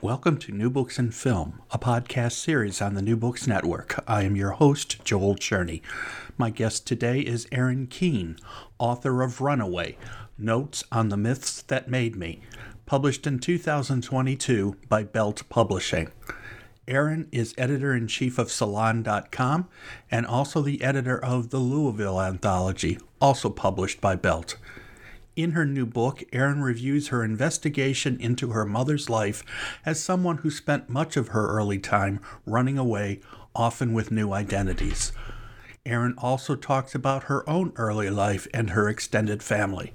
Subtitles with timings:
[0.00, 3.98] Welcome to New Books and Film, a podcast series on the New Books Network.
[4.06, 5.82] I am your host, Joel Cherney.
[6.36, 8.36] My guest today is Erin Keane,
[8.78, 9.98] author of Runaway
[10.38, 12.42] Notes on the Myths That Made Me,
[12.86, 16.12] published in 2022 by Belt Publishing.
[16.86, 19.68] Erin is editor in chief of Salon.com
[20.12, 24.54] and also the editor of the Louisville Anthology, also published by Belt.
[25.38, 29.44] In her new book, Erin reviews her investigation into her mother's life
[29.86, 33.20] as someone who spent much of her early time running away,
[33.54, 35.12] often with new identities.
[35.86, 39.94] Erin also talks about her own early life and her extended family.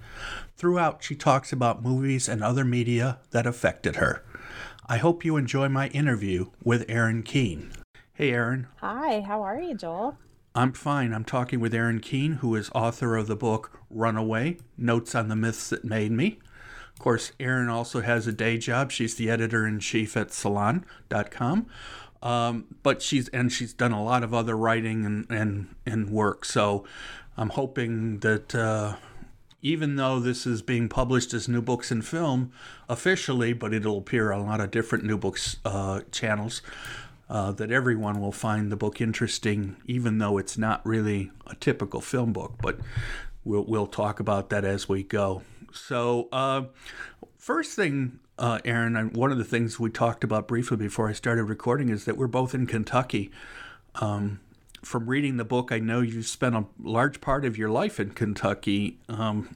[0.55, 4.23] Throughout, she talks about movies and other media that affected her.
[4.85, 7.73] I hope you enjoy my interview with Erin Keane.
[8.13, 8.67] Hey, Erin.
[8.77, 10.17] Hi, how are you, Joel?
[10.55, 11.13] I'm fine.
[11.13, 15.35] I'm talking with Erin Keane, who is author of the book Runaway Notes on the
[15.35, 16.39] Myths That Made Me.
[16.93, 18.91] Of course, Erin also has a day job.
[18.91, 21.65] She's the editor in chief at salon.com.
[22.21, 26.45] Um, but she's and she's done a lot of other writing and, and, and work.
[26.45, 26.85] So
[27.35, 28.95] I'm hoping that uh,
[29.63, 32.51] even though this is being published as New Books and Film
[32.87, 36.61] officially, but it'll appear on a lot of different New Books uh, channels,
[37.29, 42.01] uh, that everyone will find the book interesting, even though it's not really a typical
[42.01, 42.55] film book.
[42.61, 42.79] But
[43.43, 45.41] we'll we'll talk about that as we go.
[45.71, 46.63] So, uh,
[47.37, 51.45] first thing, uh, Erin, one of the things we talked about briefly before I started
[51.45, 53.31] recording is that we're both in Kentucky.
[53.95, 54.39] Um,
[54.83, 58.11] from reading the book, I know you spent a large part of your life in
[58.11, 58.99] Kentucky.
[59.07, 59.55] Um,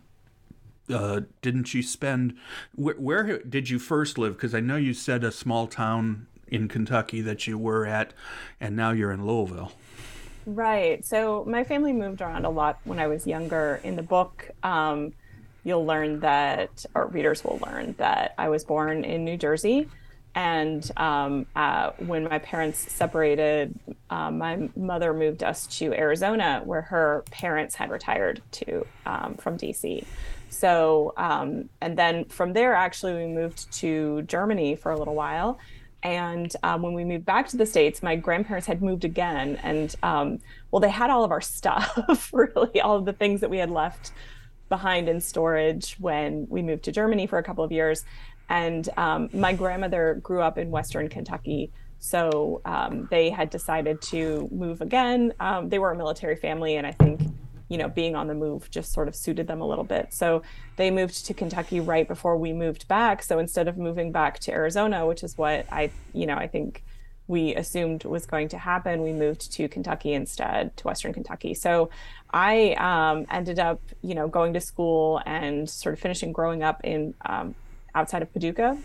[0.89, 2.33] uh, didn't you spend
[2.75, 7.21] where, did you first live because i know you said a small town in Kentucky
[7.21, 8.13] that you were at,
[8.59, 9.71] and now you're in Louisville.
[10.45, 11.05] Right.
[11.05, 13.81] So my family moved around a lot when I was younger.
[13.83, 15.11] In the book, um,
[15.65, 19.89] you'll learn that, or readers will learn that I was born in New Jersey.
[20.35, 23.77] And um, uh, when my parents separated,
[24.09, 29.57] uh, my mother moved us to Arizona, where her parents had retired to um, from
[29.57, 30.05] DC.
[30.49, 35.59] So, um, and then from there, actually, we moved to Germany for a little while
[36.07, 39.93] and um, when we moved back to the states my grandparents had moved again and
[40.03, 40.39] um,
[40.71, 43.69] well they had all of our stuff really all of the things that we had
[43.69, 44.13] left
[44.69, 48.05] behind in storage when we moved to germany for a couple of years.
[48.49, 51.71] And um, my grandmother grew up in western kentucky.
[51.99, 55.33] So um, they had decided to move again.
[55.41, 57.21] Um, they were a military family and i think
[57.69, 60.13] you know, being on the move just sort of suited them a little bit.
[60.13, 60.41] So
[60.77, 63.23] they moved to Kentucky right before we moved back.
[63.23, 66.83] So instead of moving back to Arizona, which is what I, you know, I think
[67.27, 71.53] we assumed was going to happen, we moved to Kentucky instead, to Western Kentucky.
[71.53, 71.89] So
[72.31, 76.81] I um, ended up, you know, going to school and sort of finishing growing up
[76.85, 77.53] in um,
[77.93, 78.77] outside of Paducah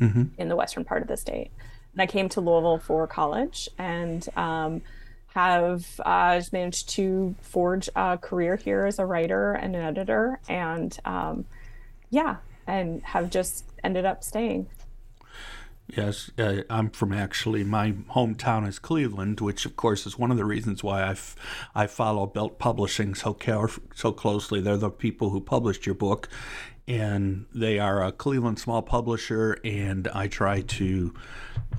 [0.00, 0.24] mm-hmm.
[0.38, 1.50] in the western part of the state.
[1.92, 4.82] And I came to Louisville for college and um,
[5.34, 10.96] have uh, managed to forge a career here as a writer and an editor, and
[11.04, 11.44] um,
[12.10, 12.36] yeah,
[12.68, 14.68] and have just ended up staying.
[15.88, 20.36] Yes, uh, I'm from actually my hometown is Cleveland, which of course is one of
[20.36, 21.36] the reasons why I, f-
[21.74, 24.60] I follow Belt Publishing so care- so closely.
[24.60, 26.28] They're the people who published your book,
[26.86, 31.14] and they are a Cleveland small publisher, and I try to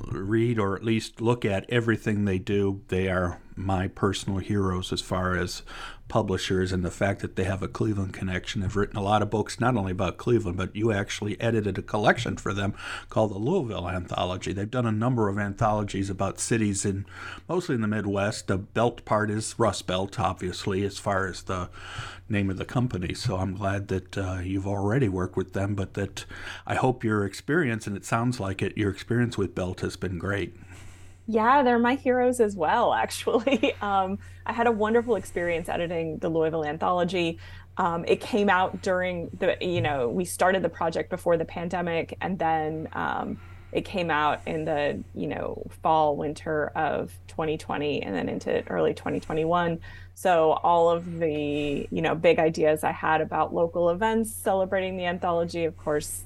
[0.08, 2.82] read or at least look at everything they do.
[2.88, 5.62] They are my personal heroes as far as
[6.08, 8.62] publishers and the fact that they have a Cleveland connection.
[8.62, 11.82] They've written a lot of books, not only about Cleveland, but you actually edited a
[11.82, 12.76] collection for them
[13.10, 14.54] called the Louisville Anthology.
[14.54, 17.06] They've done a number of anthologies about cities in
[17.50, 18.48] mostly in the Midwest.
[18.48, 21.70] The belt part is Rust Belt, obviously, as far as the
[22.30, 23.14] name of the company.
[23.14, 26.26] So I'm glad that uh, you've already worked with them, but that
[26.66, 30.18] I hope your experience, and it sounds like it, your experience with Belt has been
[30.18, 30.56] great.
[31.28, 33.74] Yeah, they're my heroes as well, actually.
[33.82, 37.40] Um, I had a wonderful experience editing the Louisville anthology.
[37.78, 42.18] Um, it came out during the, you know, we started the project before the pandemic,
[42.22, 43.40] and then um,
[43.72, 48.94] it came out in the, you know, fall, winter of 2020, and then into early
[48.94, 49.80] 2021.
[50.14, 55.06] So all of the, you know, big ideas I had about local events celebrating the
[55.06, 56.24] anthology, of course,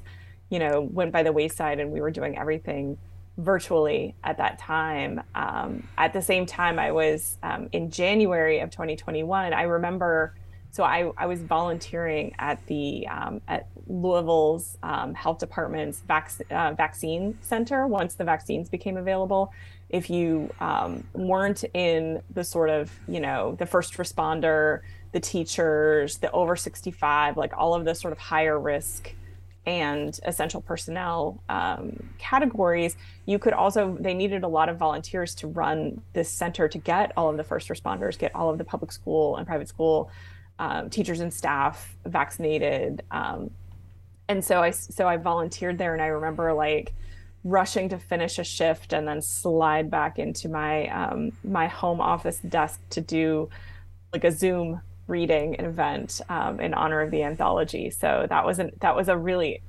[0.49, 2.97] you know, went by the wayside, and we were doing everything
[3.39, 5.21] virtually at that time.
[5.33, 9.53] Um, at the same time, I was um, in January of 2021.
[9.53, 10.35] I remember,
[10.71, 16.73] so I, I was volunteering at the um, at Louisville's um, health department's vac- uh,
[16.73, 19.51] vaccine center once the vaccines became available.
[19.89, 24.81] If you um, weren't in the sort of you know the first responder,
[25.13, 29.13] the teachers, the over 65, like all of the sort of higher risk
[29.65, 32.95] and essential personnel um, categories,
[33.25, 37.11] you could also, they needed a lot of volunteers to run this center to get
[37.15, 40.09] all of the first responders, get all of the public school and private school
[40.57, 43.03] um, teachers and staff vaccinated.
[43.11, 43.51] Um,
[44.27, 46.93] and so I, so I volunteered there and I remember like
[47.43, 52.39] rushing to finish a shift and then slide back into my, um, my home office
[52.39, 53.49] desk to do
[54.13, 57.89] like a Zoom reading an event um, in honor of the anthology.
[57.89, 59.61] So that was an, that was a really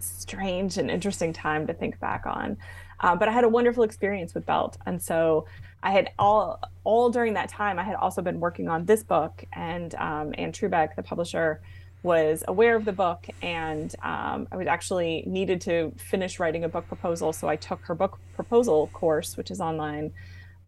[0.00, 2.56] strange and interesting time to think back on.
[3.00, 5.46] Uh, but I had a wonderful experience with Belt, and so
[5.82, 7.78] I had all all during that time.
[7.78, 11.60] I had also been working on this book, and um, Anne Trubek, the publisher,
[12.04, 16.68] was aware of the book, and um, I was actually needed to finish writing a
[16.68, 17.32] book proposal.
[17.32, 20.12] So I took her book proposal course, which is online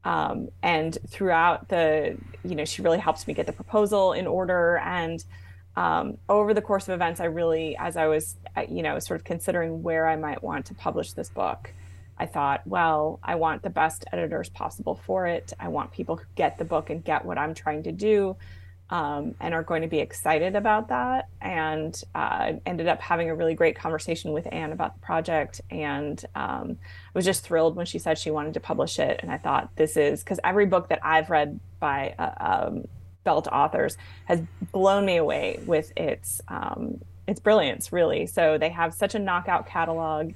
[0.04, 4.78] um, and throughout the, you know, she really helps me get the proposal in order.
[4.78, 5.24] And
[5.76, 8.36] um, over the course of events, I really, as I was,
[8.68, 11.72] you know, sort of considering where I might want to publish this book,
[12.18, 15.52] I thought, well, I want the best editors possible for it.
[15.58, 18.36] I want people who get the book and get what I'm trying to do
[18.90, 21.28] um, and are going to be excited about that.
[21.40, 25.60] And uh, ended up having a really great conversation with Anne about the project.
[25.70, 29.20] And um, I was just thrilled when she said she wanted to publish it.
[29.22, 32.84] And I thought, this is because every book that I've read by uh, um,
[33.24, 33.96] Belt authors
[34.26, 38.26] has blown me away with its um, its brilliance, really.
[38.26, 40.32] So they have such a knockout catalog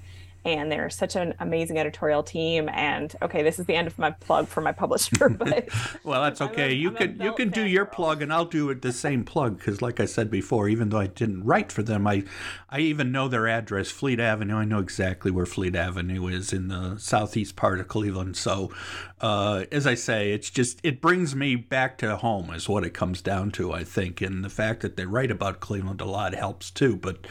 [0.54, 2.68] and they're such an amazing editorial team.
[2.68, 5.68] And okay, this is the end of my plug for my publisher, but
[6.04, 6.70] well, that's okay.
[6.70, 9.24] A, you I'm can you can do your plug, and I'll do it the same
[9.24, 12.24] plug because, like I said before, even though I didn't write for them, I
[12.70, 14.56] I even know their address, Fleet Avenue.
[14.56, 18.36] I know exactly where Fleet Avenue is in the southeast part of Cleveland.
[18.36, 18.70] So,
[19.20, 22.94] uh, as I say, it's just it brings me back to home, is what it
[22.94, 26.34] comes down to, I think, and the fact that they write about Cleveland a lot
[26.34, 26.96] helps too.
[26.96, 27.26] But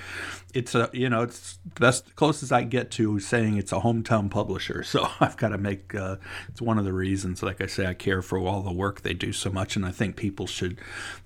[0.54, 4.30] it's a you know it's the best closest I get to saying it's a hometown
[4.30, 4.84] publisher.
[4.98, 6.16] So I've got to make uh,
[6.48, 9.14] it's one of the reasons, like I say, I care for all the work they
[9.14, 10.80] do so much, and I think people should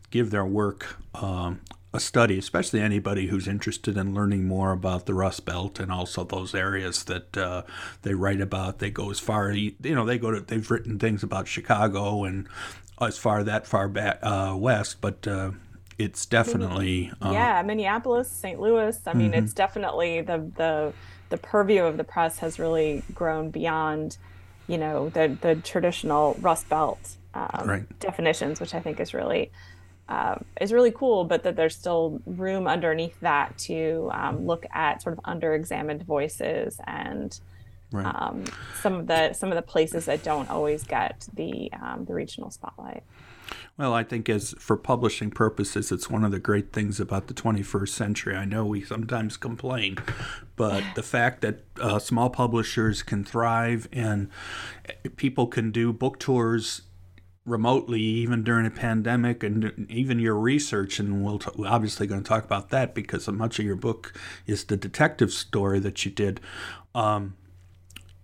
[0.09, 1.62] give their work um,
[1.93, 6.24] a study, especially anybody who's interested in learning more about the Rust Belt and also
[6.24, 7.63] those areas that uh,
[8.03, 8.79] they write about.
[8.79, 12.48] They go as far, you know, they go to they've written things about Chicago and
[13.01, 15.51] as far that far back uh, west, but uh,
[16.01, 19.43] it's definitely uh, yeah minneapolis st louis i mean mm-hmm.
[19.43, 20.93] it's definitely the the
[21.29, 24.17] the purview of the press has really grown beyond
[24.67, 28.00] you know the the traditional rust belt um, right.
[28.00, 29.51] definitions which i think is really
[30.12, 35.01] uh, is really cool but that there's still room underneath that to um, look at
[35.01, 37.39] sort of under-examined voices and
[37.91, 38.06] right.
[38.06, 38.44] um,
[38.82, 42.51] some of the some of the places that don't always get the um, the regional
[42.51, 43.03] spotlight
[43.77, 47.34] well, I think as for publishing purposes, it's one of the great things about the
[47.34, 48.36] 21st century.
[48.36, 49.98] I know we sometimes complain,
[50.56, 54.30] but the fact that uh, small publishers can thrive and
[55.15, 56.84] people can do book tours
[57.45, 62.21] remotely even during a pandemic and even your research and we'll t- we're obviously going
[62.21, 64.13] to talk about that because much of your book
[64.45, 66.39] is the detective story that you did
[66.93, 67.36] um,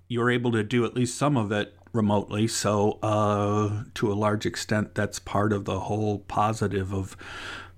[0.07, 2.47] you're able to do at least some of it remotely.
[2.47, 7.17] So, uh, to a large extent, that's part of the whole positive of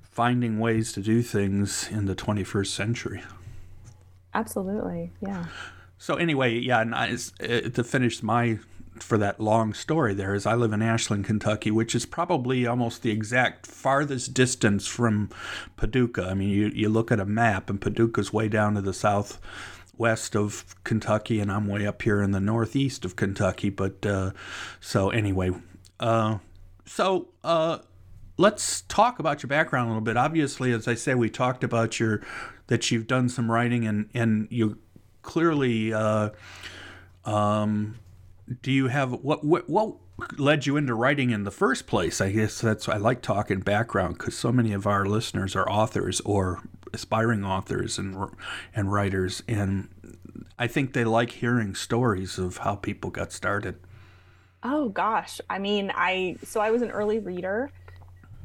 [0.01, 3.23] finding ways to do things in the 21st century.
[4.33, 5.45] Absolutely, yeah.
[5.97, 8.59] So anyway, yeah, and I, uh, to finish my
[9.03, 13.01] for that long story there is I live in Ashland, Kentucky, which is probably almost
[13.01, 15.29] the exact farthest distance from
[15.77, 16.27] Paducah.
[16.29, 19.39] I mean, you, you look at a map, and Paducah's way down to the south
[19.97, 23.69] west of Kentucky, and I'm way up here in the northeast of Kentucky.
[23.69, 24.31] But uh,
[24.79, 25.51] so anyway,
[25.99, 26.37] uh,
[26.85, 27.79] so uh,
[28.37, 30.17] let's talk about your background a little bit.
[30.17, 32.21] Obviously, as I say, we talked about your
[32.67, 34.79] that you've done some writing, and and you
[35.21, 35.93] clearly.
[35.93, 36.29] Uh,
[37.25, 37.95] um,
[38.61, 39.95] do you have what what what
[40.37, 42.19] led you into writing in the first place?
[42.19, 46.19] I guess that's I like talking background because so many of our listeners are authors
[46.21, 46.61] or
[46.93, 48.17] aspiring authors and
[48.75, 49.89] and writers, and
[50.57, 53.79] I think they like hearing stories of how people got started.
[54.63, 57.71] Oh gosh, I mean, I so I was an early reader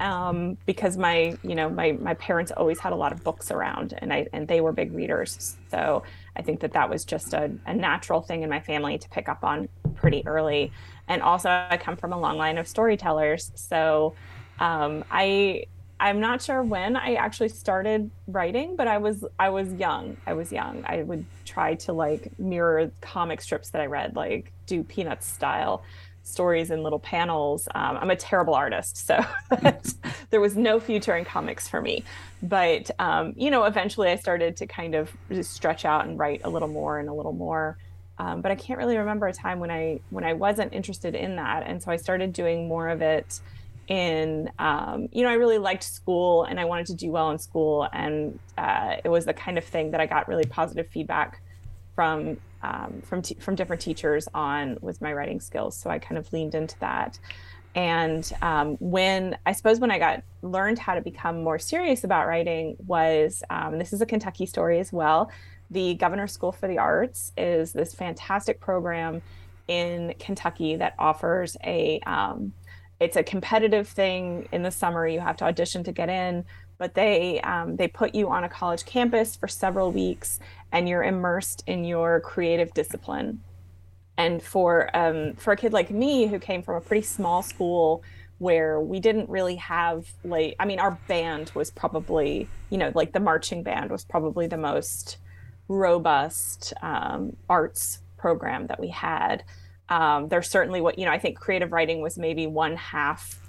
[0.01, 3.95] um, because my you know my my parents always had a lot of books around,
[3.99, 6.03] and I and they were big readers, so
[6.37, 9.29] I think that that was just a, a natural thing in my family to pick
[9.29, 10.73] up on pretty early.
[11.09, 14.15] And also, I come from a long line of storytellers, so
[14.59, 15.67] um, I
[16.01, 20.17] I'm not sure when I actually started writing, but I was I was young.
[20.27, 20.85] I was young.
[20.87, 25.83] I would try to like mirror comic strips that I read, like do Peanuts style
[26.25, 27.69] stories in little panels.
[27.75, 29.25] Um, I'm a terrible artist, so
[30.31, 32.03] there was no future in comics for me.
[32.43, 36.41] But um, you know, eventually I started to kind of just stretch out and write
[36.45, 37.79] a little more and a little more.
[38.19, 41.37] Um, but I can't really remember a time when I when I wasn't interested in
[41.37, 43.41] that, and so I started doing more of it.
[43.87, 47.39] In um, you know, I really liked school and I wanted to do well in
[47.39, 51.43] school, and uh, it was the kind of thing that I got really positive feedback
[51.95, 55.77] from um, from t- from different teachers on with my writing skills.
[55.77, 57.19] So I kind of leaned into that.
[57.75, 62.27] And um, when I suppose when I got learned how to become more serious about
[62.27, 65.31] writing was um, this is a Kentucky story as well.
[65.71, 69.23] The Governor School for the Arts is this fantastic program
[69.67, 72.53] in Kentucky that offers a um,
[73.01, 75.07] it's a competitive thing in the summer.
[75.07, 76.45] You have to audition to get in,
[76.79, 80.39] but they um, they put you on a college campus for several weeks
[80.75, 83.41] and you're immersed in your creative discipline.
[84.19, 88.03] And for um, for a kid like me who came from a pretty small school
[88.39, 93.13] where we didn't really have like i mean our band was probably you know like
[93.13, 95.19] the marching band was probably the most
[95.69, 99.45] robust um, arts program that we had.
[99.89, 103.41] Um, there's certainly what you know i think creative writing was maybe one half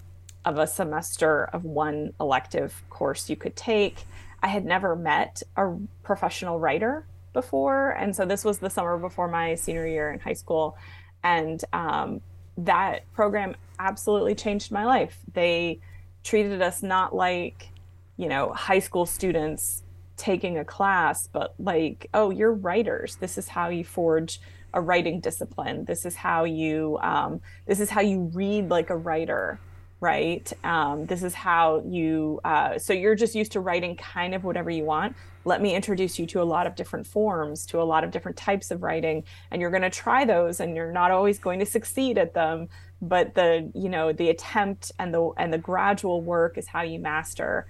[0.46, 4.06] of a semester of one elective course you could take.
[4.44, 7.92] I had never met a professional writer before.
[7.92, 10.76] And so this was the summer before my senior year in high school.
[11.24, 12.22] And um,
[12.58, 15.20] that program absolutely changed my life.
[15.34, 15.80] They
[16.24, 17.70] treated us not like,
[18.18, 19.84] you know, high school students
[20.18, 23.18] taking a class, but like, oh, you're writers.
[23.18, 24.40] This is how you forge
[24.74, 25.86] a writing discipline.
[25.86, 29.60] This is how you um, this is how you read like a writer
[30.00, 30.52] right?
[30.64, 34.70] Um, this is how you, uh, so you're just used to writing kind of whatever
[34.70, 35.16] you want.
[35.46, 38.38] Let me introduce you to a lot of different forms, to a lot of different
[38.38, 41.66] types of writing, and you're going to try those, and you're not always going to
[41.66, 42.68] succeed at them.
[43.02, 47.00] But the, you know, the attempt and the and the gradual work is how you
[47.00, 47.68] master.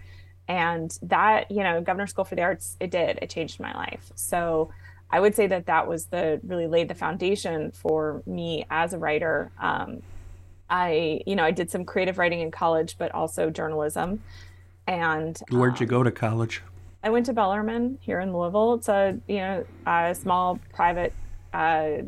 [0.48, 3.20] And that, you know, Governor School for the Arts, it did.
[3.22, 4.12] It changed my life.
[4.16, 4.72] So
[5.10, 9.00] I would say that that was the really laid the foundation for me as a
[9.00, 9.52] writer.
[9.60, 10.02] Um,
[10.70, 14.22] I, you know, I did some creative writing in college, but also journalism.
[14.88, 16.62] And where'd you um, go to college?
[17.04, 18.76] I went to Bellarmine here in Louisville.
[18.76, 21.14] It's a, you know, a small private
[21.54, 22.04] uh,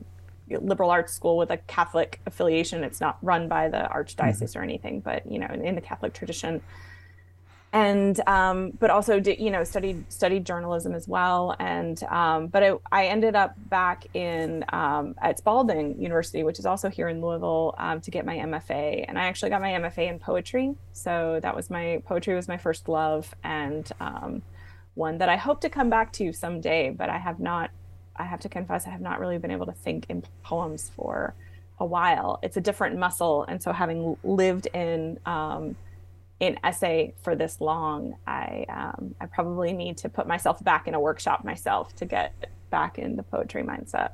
[0.49, 2.83] liberal arts school with a Catholic affiliation.
[2.83, 4.59] It's not run by the archdiocese mm-hmm.
[4.59, 6.61] or anything, but you know, in, in the Catholic tradition
[7.73, 11.55] and um, but also did you know studied studied journalism as well.
[11.59, 16.65] And um, but I, I, ended up back in um, at Spalding University which is
[16.65, 20.09] also here in Louisville um, to get my MFA and I actually got my MFA
[20.09, 20.75] in poetry.
[20.93, 24.41] So that was my poetry was my first love and um,
[24.95, 26.89] one that I hope to come back to someday.
[26.89, 27.71] But I have not
[28.15, 31.35] I have to confess I have not really been able to think in poems for
[31.79, 32.39] a while.
[32.41, 33.43] It's a different muscle.
[33.43, 35.19] And so having lived in
[36.39, 40.93] in essay for this long, I um, I probably need to put myself back in
[40.93, 44.11] a workshop myself to get back in the poetry mindset.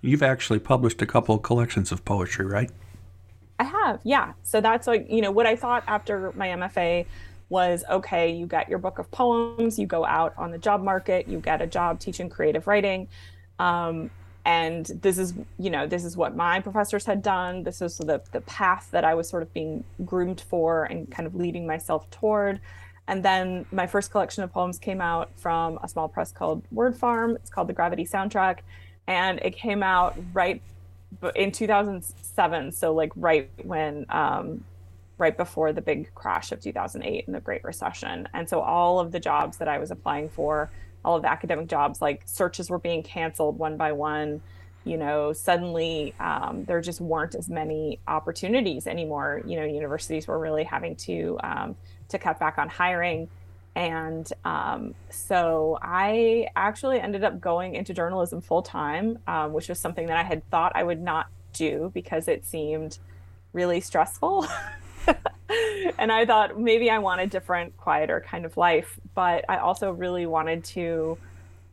[0.00, 2.70] You've actually published a couple of collections of poetry, right?
[3.58, 4.32] I have, yeah.
[4.42, 7.06] So that's like you know what I thought after my MFA
[7.48, 8.32] was okay.
[8.32, 11.60] You get your book of poems, you go out on the job market, you get
[11.60, 13.08] a job teaching creative writing.
[13.58, 14.10] Um,
[14.44, 18.20] and this is you know this is what my professors had done this is the,
[18.32, 22.10] the path that i was sort of being groomed for and kind of leading myself
[22.10, 22.60] toward
[23.08, 26.96] and then my first collection of poems came out from a small press called Word
[26.96, 27.36] Farm.
[27.36, 28.58] It's called The Gravity Soundtrack.
[29.06, 30.62] And it came out right
[31.34, 32.72] in 2007.
[32.72, 34.64] So, like, right when, um,
[35.22, 38.28] right before the big crash of 2008 and the Great Recession.
[38.34, 40.68] And so, all of the jobs that I was applying for,
[41.04, 44.42] all of the academic jobs, like searches were being canceled one by one.
[44.84, 49.42] You know, suddenly um, there just weren't as many opportunities anymore.
[49.46, 51.76] You know, universities were really having to um,
[52.08, 53.28] to cut back on hiring.
[53.76, 59.78] And um, so I actually ended up going into journalism full time, um, which was
[59.78, 62.98] something that I had thought I would not do because it seemed
[63.52, 64.48] really stressful.
[65.98, 68.98] and I thought maybe I want a different, quieter kind of life.
[69.14, 71.18] But I also really wanted to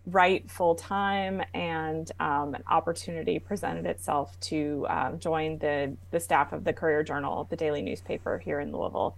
[0.06, 6.54] write full time, and um, an opportunity presented itself to um, join the the staff
[6.54, 9.16] of the Courier Journal, the daily newspaper here in Louisville.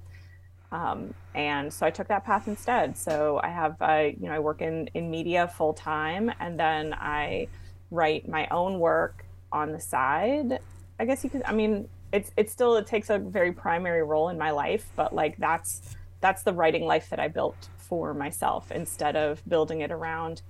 [0.71, 2.97] Um, and so I took that path instead.
[2.97, 6.93] So I have, uh, you know, I work in in media full time, and then
[6.93, 7.47] I
[7.89, 10.59] write my own work on the side.
[10.99, 11.43] I guess you could.
[11.43, 15.13] I mean, it's it's still it takes a very primary role in my life, but
[15.13, 19.91] like that's that's the writing life that I built for myself instead of building it
[19.91, 20.41] around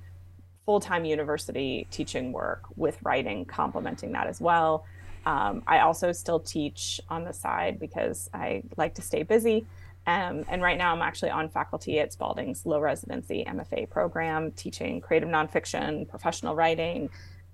[0.66, 4.86] full-time university teaching work with writing complementing that as well
[5.26, 9.66] um, i also still teach on the side because i like to stay busy
[10.08, 15.00] um, and right now, I'm actually on faculty at Spalding's low residency MFA program, teaching
[15.00, 17.10] creative nonfiction, professional writing,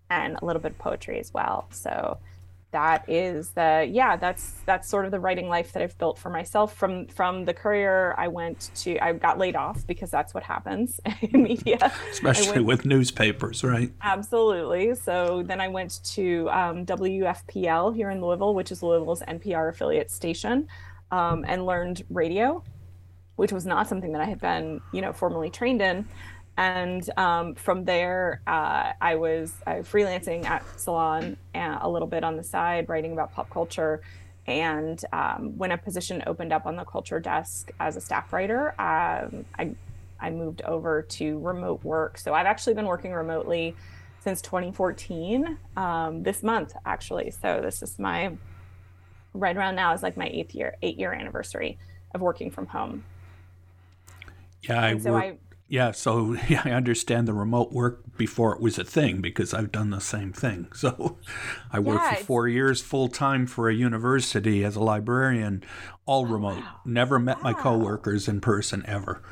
[0.10, 1.68] and a little bit of poetry as well.
[1.72, 2.18] So
[2.72, 6.30] that is the yeah that's that's sort of the writing life that I've built for
[6.30, 6.76] myself.
[6.76, 11.00] From from the Courier I went to I got laid off because that's what happens
[11.22, 11.92] in media.
[12.12, 13.92] Especially went, with newspapers right?
[14.02, 14.96] Absolutely.
[14.96, 20.12] So then I went to um, WFPL here in Louisville which is Louisville's NPR affiliate
[20.12, 20.68] station
[21.12, 22.64] um, and learned radio,
[23.36, 26.08] which was not something that I had been, you know, formally trained in.
[26.58, 32.24] And um, from there, uh, I was uh, freelancing at Salon uh, a little bit
[32.24, 34.02] on the side, writing about pop culture.
[34.48, 38.70] And um, when a position opened up on the culture desk as a staff writer,
[38.82, 39.76] um, I,
[40.20, 42.18] I moved over to remote work.
[42.18, 43.76] So I've actually been working remotely
[44.22, 47.32] since 2014, um, this month, actually.
[47.32, 48.36] So this is my
[49.34, 51.78] right around now is like my eighth year, eight year anniversary
[52.16, 53.04] of working from home.
[54.64, 55.38] Yeah, I, so work, I
[55.70, 59.72] yeah, so yeah, I understand the remote work before it was a thing because I've
[59.72, 60.68] done the same thing.
[60.78, 61.18] So
[61.72, 65.64] I worked yeah, for four years full time for a university as a librarian,
[66.06, 66.58] all remote.
[66.58, 66.82] Wow.
[66.86, 67.44] Never met wow.
[67.44, 69.24] my coworkers in person ever.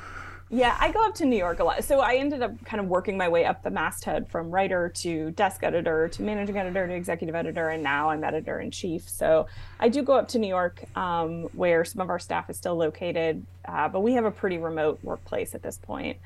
[0.56, 1.84] Yeah, I go up to New York a lot.
[1.84, 5.32] So I ended up kind of working my way up the masthead from writer to
[5.32, 9.10] desk editor to managing editor to executive editor, and now I'm editor in chief.
[9.10, 9.48] So
[9.82, 12.78] I do go up to New York, um, where some of our staff is still
[12.78, 16.20] located, uh, but we have a pretty remote workplace at this point.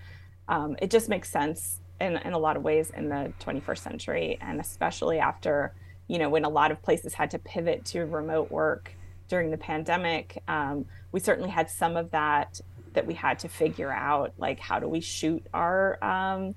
[0.47, 4.37] Um, it just makes sense in, in a lot of ways in the 21st century,
[4.41, 5.73] and especially after,
[6.07, 8.91] you know, when a lot of places had to pivot to remote work
[9.29, 10.43] during the pandemic.
[10.47, 12.59] Um, we certainly had some of that
[12.99, 16.53] that we had to figure out like how do we shoot our um,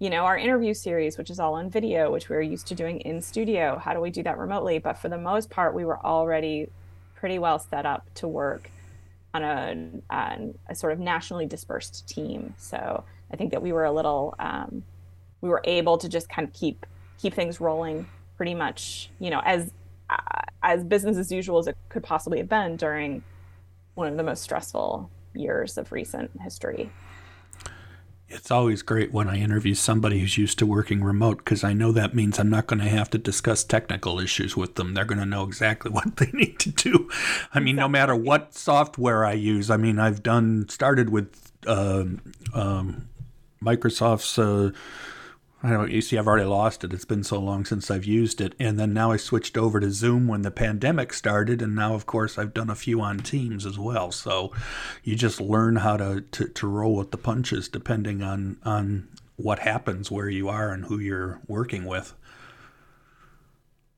[0.00, 2.74] you know our interview series which is all on video which we were used to
[2.74, 3.78] doing in studio.
[3.78, 4.80] How do we do that remotely?
[4.80, 6.68] But for the most part we were already
[7.14, 8.68] pretty well set up to work
[9.32, 12.52] on a, on a sort of nationally dispersed team.
[12.58, 14.82] So i think that we were a little um,
[15.40, 16.84] we were able to just kind of keep
[17.18, 19.70] keep things rolling pretty much you know as
[20.10, 20.16] uh,
[20.64, 23.22] as business as usual as it could possibly have been during
[23.94, 26.90] one of the most stressful years of recent history.
[28.28, 31.92] It's always great when I interview somebody who's used to working remote because I know
[31.92, 34.94] that means I'm not going to have to discuss technical issues with them.
[34.94, 37.08] They're going to know exactly what they need to do.
[37.54, 37.80] I mean, exactly.
[37.82, 42.04] no matter what software I use, I mean, I've done, started with uh,
[42.52, 43.08] um,
[43.62, 44.38] Microsoft's.
[44.38, 44.72] Uh,
[45.62, 46.92] I don't you see I've already lost it.
[46.92, 48.54] It's been so long since I've used it.
[48.60, 52.06] And then now I switched over to Zoom when the pandemic started and now of
[52.06, 54.12] course I've done a few on Teams as well.
[54.12, 54.52] So
[55.02, 59.60] you just learn how to, to, to roll with the punches depending on on what
[59.60, 62.14] happens where you are and who you're working with.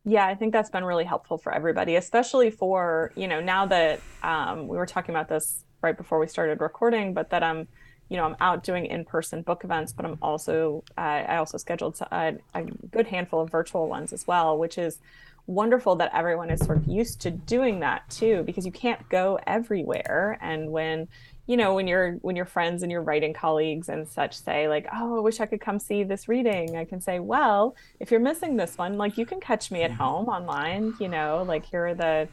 [0.04, 4.00] Yeah, I think that's been really helpful for everybody, especially for, you know, now that
[4.22, 7.68] um, we were talking about this right before we started recording, but that I'm
[8.08, 11.98] you know, I'm out doing in-person book events, but I'm also uh, I also scheduled
[12.10, 14.98] a, a, good handful of virtual ones as well, which is
[15.46, 19.38] wonderful that everyone is sort of used to doing that too, because you can't go
[19.46, 20.38] everywhere.
[20.40, 21.08] And when
[21.46, 24.86] you know when your when your friends and your writing colleagues and such say like,
[24.94, 28.20] oh, I wish I could come see this reading, I can say, well, if you're
[28.20, 30.02] missing this one, like you can catch me at mm-hmm.
[30.02, 30.94] home online.
[30.98, 32.28] You know, like here are the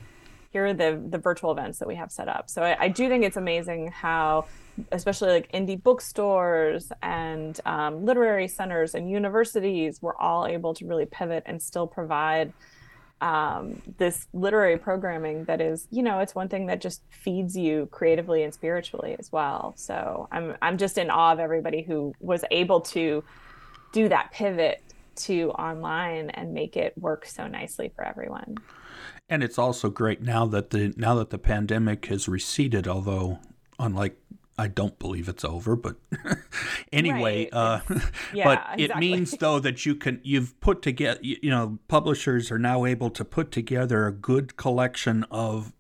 [0.56, 3.10] here are the the virtual events that we have set up so i, I do
[3.10, 4.46] think it's amazing how
[4.94, 11.06] especially like indie bookstores and um, literary centers and universities were all able to really
[11.06, 12.54] pivot and still provide
[13.22, 17.88] um, this literary programming that is, you know, it's one thing that just feeds you
[17.92, 19.74] creatively and spiritually as well.
[19.78, 23.24] So I'm I'm just in awe of everybody who was able to
[23.94, 24.84] do that pivot
[25.16, 28.58] to online and make it work so nicely for everyone.
[29.28, 33.40] And it's also great now that the now that the pandemic has receded, although
[33.80, 34.18] unlike
[34.58, 35.98] I don't believe it's over, but
[36.94, 37.54] anyway, right.
[37.54, 37.80] uh,
[38.34, 38.84] yeah, but exactly.
[38.86, 43.10] it means though that you can you've put together you know publishers are now able
[43.10, 45.74] to put together a good collection of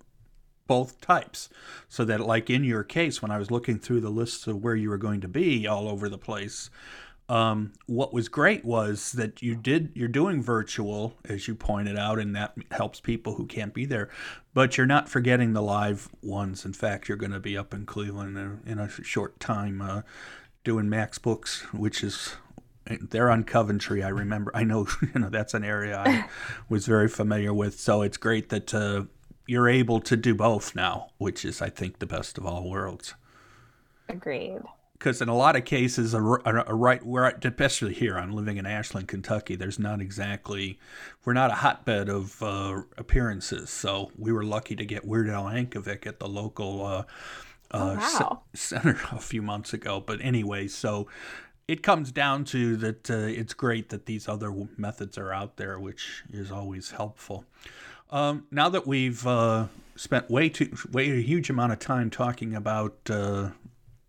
[0.67, 1.47] both types
[1.87, 4.75] so that like in your case when I was looking through the lists of where
[4.75, 6.69] you were going to be all over the place
[7.27, 12.19] um, what was great was that you did you're doing virtual as you pointed out
[12.19, 14.09] and that helps people who can't be there
[14.53, 16.65] but you're not forgetting the live ones.
[16.65, 20.01] In fact you're going to be up in cleveland in, in a short time uh,
[20.63, 22.35] doing Mac's Backs which is
[23.01, 24.51] they're on coventry i remember.
[24.53, 26.29] I know you know that's an area i
[26.69, 27.79] was very familiar with.
[27.79, 29.05] So it's great that uh,
[29.47, 33.15] you're able to do both now which is i think the best of all worlds.
[34.07, 34.61] Agreed
[34.97, 38.57] because in a lot of cases, a, a, a right where especially here, I'm living
[38.57, 39.55] in Ashland, Kentucky.
[39.55, 40.79] There's not exactly
[41.25, 45.45] we're not a hotbed of uh, appearances, so we were lucky to get Weird Al
[45.45, 47.03] Yankovic at the local uh,
[47.71, 48.41] uh, oh, wow.
[48.53, 49.99] c- center a few months ago.
[49.99, 51.07] But anyway, so
[51.67, 55.79] it comes down to that uh, it's great that these other methods are out there,
[55.79, 57.45] which is always helpful.
[58.11, 62.55] Um, now that we've uh, spent way too way a huge amount of time talking
[62.55, 63.49] about uh,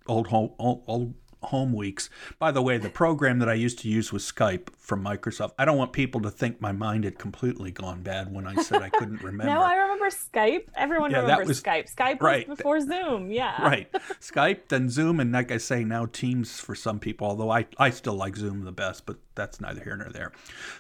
[0.09, 2.11] old home old, old home weeks.
[2.39, 5.53] By the way, the program that I used to use was Skype from Microsoft.
[5.59, 8.83] I don't want people to think my mind had completely gone bad when I said
[8.83, 9.53] I couldn't remember.
[9.53, 10.69] no, I remember Skype.
[10.75, 11.95] Everyone yeah, remembers was, Skype.
[11.95, 12.49] Skype right.
[12.49, 13.31] was before Zoom.
[13.31, 13.63] Yeah.
[13.63, 13.93] Right.
[14.21, 17.91] Skype, then Zoom, and like I say, now Teams for some people, although I, I
[17.91, 20.33] still like Zoom the best, but that's neither here nor there.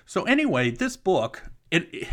[0.04, 2.08] So anyway, this book, it, it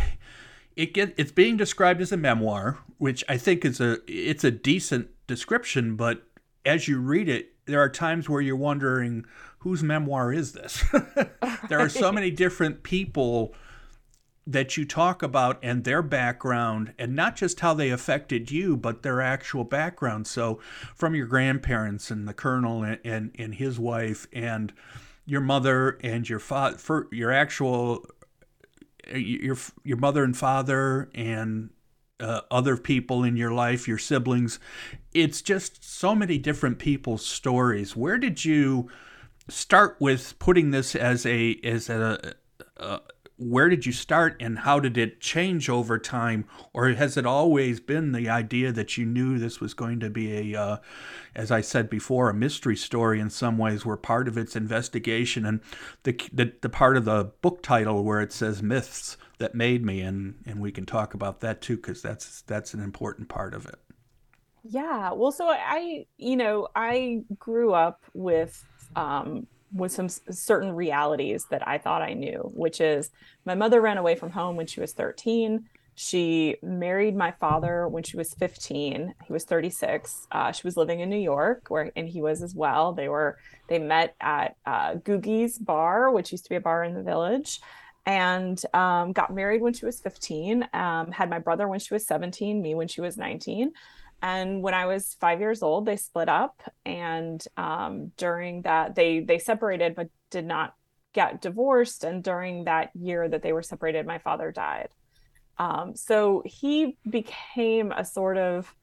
[0.75, 4.49] it get it's being described as a memoir, which I think is a it's a
[4.49, 6.23] decent description, but
[6.65, 9.25] as you read it, there are times where you're wondering
[9.59, 10.83] whose memoir is this?
[11.69, 13.53] there are so many different people
[14.45, 19.01] that you talk about and their background and not just how they affected you but
[19.01, 20.59] their actual background so
[20.93, 24.73] from your grandparents and the colonel and, and, and his wife and
[25.25, 28.05] your mother and your father your actual
[29.15, 31.69] your your mother and father and
[32.23, 34.59] uh, other people in your life, your siblings.
[35.13, 37.95] It's just so many different people's stories.
[37.95, 38.89] Where did you
[39.49, 42.33] start with putting this as a as a,
[42.77, 42.99] uh,
[43.37, 47.79] where did you start and how did it change over time or has it always
[47.79, 50.77] been the idea that you knew this was going to be a uh,
[51.35, 55.45] as i said before a mystery story in some ways where part of its investigation
[55.45, 55.59] and
[56.03, 60.01] the, the, the part of the book title where it says myths that made me
[60.01, 63.65] and and we can talk about that too because that's that's an important part of
[63.65, 63.79] it
[64.63, 68.63] yeah well so i you know i grew up with
[68.95, 73.09] um with some certain realities that i thought i knew which is
[73.45, 78.03] my mother ran away from home when she was 13 she married my father when
[78.03, 82.09] she was 15 he was 36 uh, she was living in new york where and
[82.09, 82.93] he was as well.
[82.93, 86.93] They were they met at uh, googie's bar which used to be a bar in
[86.93, 87.59] the village
[88.05, 92.05] and um, got married when she was 15 um, had my brother when she was
[92.07, 93.71] 17 me when she was 19
[94.23, 99.19] and when i was five years old they split up and um, during that they
[99.19, 100.73] they separated but did not
[101.13, 104.89] get divorced and during that year that they were separated my father died
[105.59, 108.73] um, so he became a sort of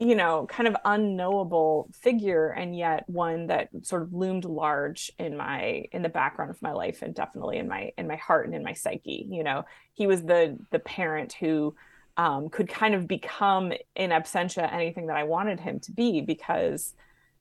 [0.00, 5.36] you know, kind of unknowable figure and yet one that sort of loomed large in
[5.36, 8.54] my in the background of my life and definitely in my in my heart and
[8.54, 9.26] in my psyche.
[9.30, 11.76] You know, he was the the parent who
[12.16, 16.94] um, could kind of become in absentia anything that I wanted him to be because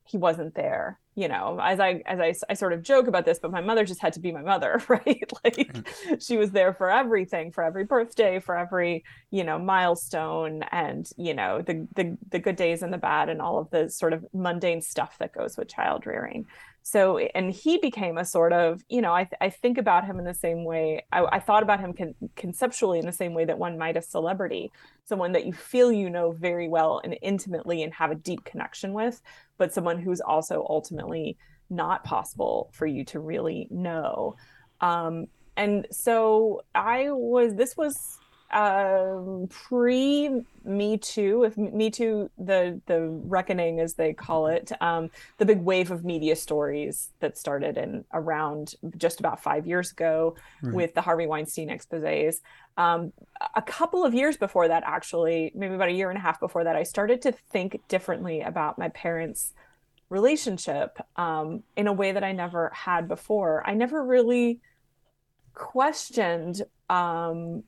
[0.05, 1.59] he wasn't there you know?
[1.61, 4.13] As i as I, I sort of joke about this but my mother just had
[4.13, 5.31] to be my mother right?
[5.43, 6.15] Like mm-hmm.
[6.19, 11.33] she was there for everything for every birthday for every you know milestone and you
[11.33, 14.25] know the the, the good days and the bad and all of the sort of
[14.33, 16.45] mundane stuff that goes with child rearing
[16.83, 20.25] so and he became a sort of you know i, I think about him in
[20.25, 23.57] the same way i, I thought about him con- conceptually in the same way that
[23.57, 24.71] one might a celebrity
[25.05, 28.93] someone that you feel you know very well and intimately and have a deep connection
[28.93, 29.21] with
[29.57, 31.37] but someone who's also ultimately
[31.69, 34.35] not possible for you to really know.
[34.81, 38.17] Um, and so i was this was
[38.53, 45.09] um, pre Me Too, if Me Too, the the reckoning as they call it, um,
[45.37, 50.35] the big wave of media stories that started in around just about five years ago
[50.61, 50.73] right.
[50.73, 52.37] with the Harvey Weinstein exposés.
[52.77, 53.13] Um,
[53.55, 56.63] a couple of years before that, actually, maybe about a year and a half before
[56.63, 59.53] that, I started to think differently about my parents'
[60.09, 63.63] relationship um, in a way that I never had before.
[63.65, 64.59] I never really
[65.53, 67.63] questioned um,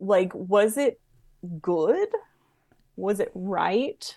[0.00, 1.00] like was it
[1.60, 2.08] good?
[2.96, 4.16] Was it right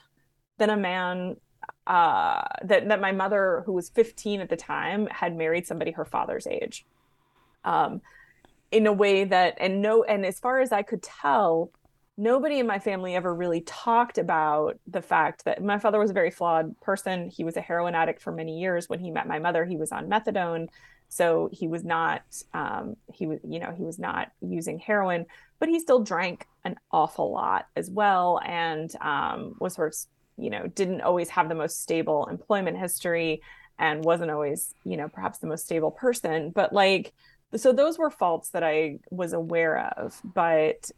[0.58, 1.38] that a man
[1.86, 6.06] uh, that that my mother who was 15 at the time had married somebody her
[6.06, 6.86] father's age?
[7.64, 8.02] Um,
[8.72, 11.72] in a way that and no and as far as i could tell
[12.18, 16.14] nobody in my family ever really talked about the fact that my father was a
[16.16, 17.30] very flawed person.
[17.30, 18.90] He was a heroin addict for many years.
[18.90, 20.68] When he met my mother he was on methadone
[21.10, 22.22] so he was not
[22.54, 25.26] um, he was you know he was not using heroin
[25.60, 29.98] but he still drank an awful lot as well and um, was sort of
[30.38, 33.42] you know didn't always have the most stable employment history
[33.80, 36.52] and wasn't always you know perhaps the most stable person.
[36.52, 37.14] But like
[37.56, 40.20] so those were faults that i was aware of.
[40.24, 40.92] But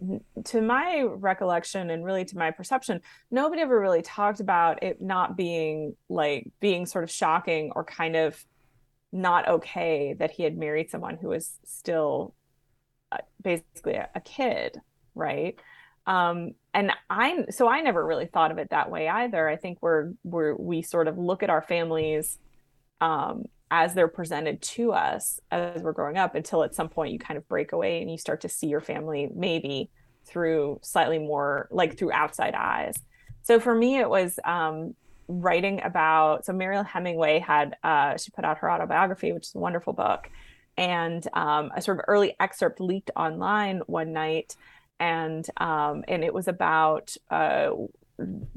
[0.46, 5.38] to my recollection and really to my perception nobody ever really talked about it not
[5.38, 8.44] being like being sort of shocking or kind of
[9.12, 12.36] not okay that he had married someone who was still
[13.12, 14.80] uh, basically a, a, kid,
[15.16, 15.60] right?
[16.06, 19.48] Um, and I'm so I never really thought of it that way either.
[19.48, 22.38] I think we're we're we sort of look at our families
[23.02, 27.20] um, as they're presented to us as we're growing up until at some point you
[27.20, 29.90] kind of break away and you start to see your family maybe
[30.26, 32.96] through slightly more like through outside eyes.
[33.42, 34.96] So for me, it was um,
[35.30, 39.60] writing about so Mariel Hemingway had uh, she put out her autobiography, which is a
[39.60, 40.30] wonderful book,
[40.76, 44.56] and um, a sort of early excerpt leaked online one night,
[45.00, 47.70] and um, and it was about uh,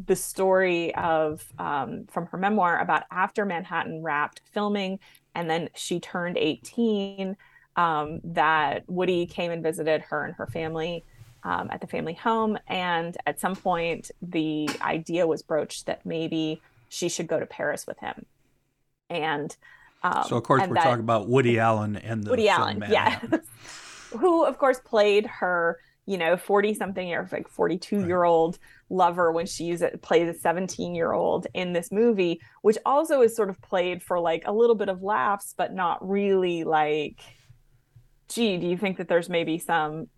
[0.04, 4.98] the story of um, from her memoir about after Manhattan wrapped filming,
[5.34, 7.36] and then she turned eighteen.
[7.74, 11.04] Um, that Woody came and visited her and her family.
[11.44, 12.56] Um, at the family home.
[12.68, 17.84] And at some point, the idea was broached that maybe she should go to Paris
[17.84, 18.26] with him.
[19.10, 19.56] And
[20.02, 23.20] um, so, of course, we're that, talking about Woody Allen and the Woody Allen, yeah,
[24.10, 28.96] who, of course, played her, you know, forty-something year, like forty-two-year-old right.
[28.96, 34.02] lover when she plays a seventeen-year-old in this movie, which also is sort of played
[34.02, 37.20] for like a little bit of laughs, but not really like,
[38.28, 40.08] gee, do you think that there's maybe some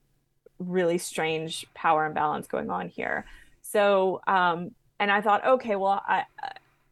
[0.59, 3.25] really strange power imbalance going on here?
[3.63, 6.25] So, um, and I thought, okay, well, I,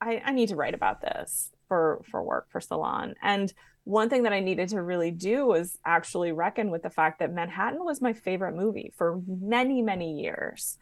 [0.00, 3.14] I, I need to write about this for for work for Salon.
[3.22, 3.52] And
[3.84, 7.32] one thing that I needed to really do was actually reckon with the fact that
[7.32, 10.78] Manhattan was my favorite movie for many, many years.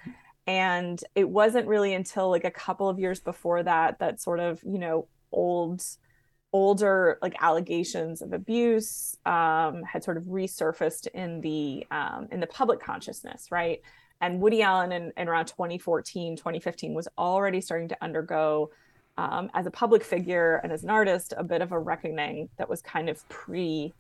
[0.47, 4.63] And it wasn't really until like a couple of years before that that sort of,
[4.65, 5.83] you know, old
[6.53, 12.47] older like allegations of abuse um, had sort of resurfaced in the um, in the
[12.47, 13.81] public consciousness right
[14.21, 18.71] and woody allen in, in around 2014 2015 was already starting to undergo
[19.21, 22.69] um, as a public figure and as an artist, a bit of a reckoning that
[22.69, 23.93] was kind of pre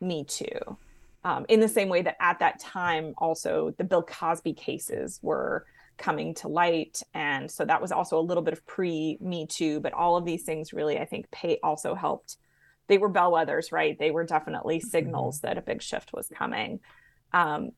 [0.00, 0.78] Me Too.
[1.24, 5.66] Um, in the same way that at that time, also the Bill Cosby cases were
[6.02, 7.00] coming to light.
[7.14, 10.24] And so that was also a little bit of pre Me Too, but all of
[10.24, 12.36] these things really, I think, pay also helped.
[12.88, 13.98] They were bellwethers, right?
[13.98, 14.88] They were definitely mm-hmm.
[14.88, 16.80] signals that a big shift was coming.
[17.32, 17.70] Um,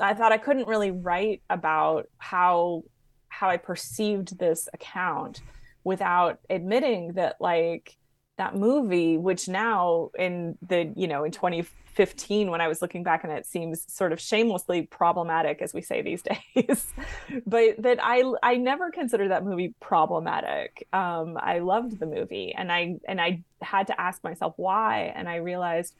[0.00, 2.84] I thought I couldn't really write about how
[3.28, 5.42] how I perceived this account
[5.84, 7.96] without admitting that like
[8.40, 13.22] that movie which now in the you know in 2015 when i was looking back
[13.22, 16.22] on it seems sort of shamelessly problematic as we say these
[16.54, 16.86] days.
[17.46, 20.88] But that i i never considered that movie problematic.
[20.94, 25.28] Um i loved the movie and i and i had to ask myself why and
[25.28, 25.94] i realized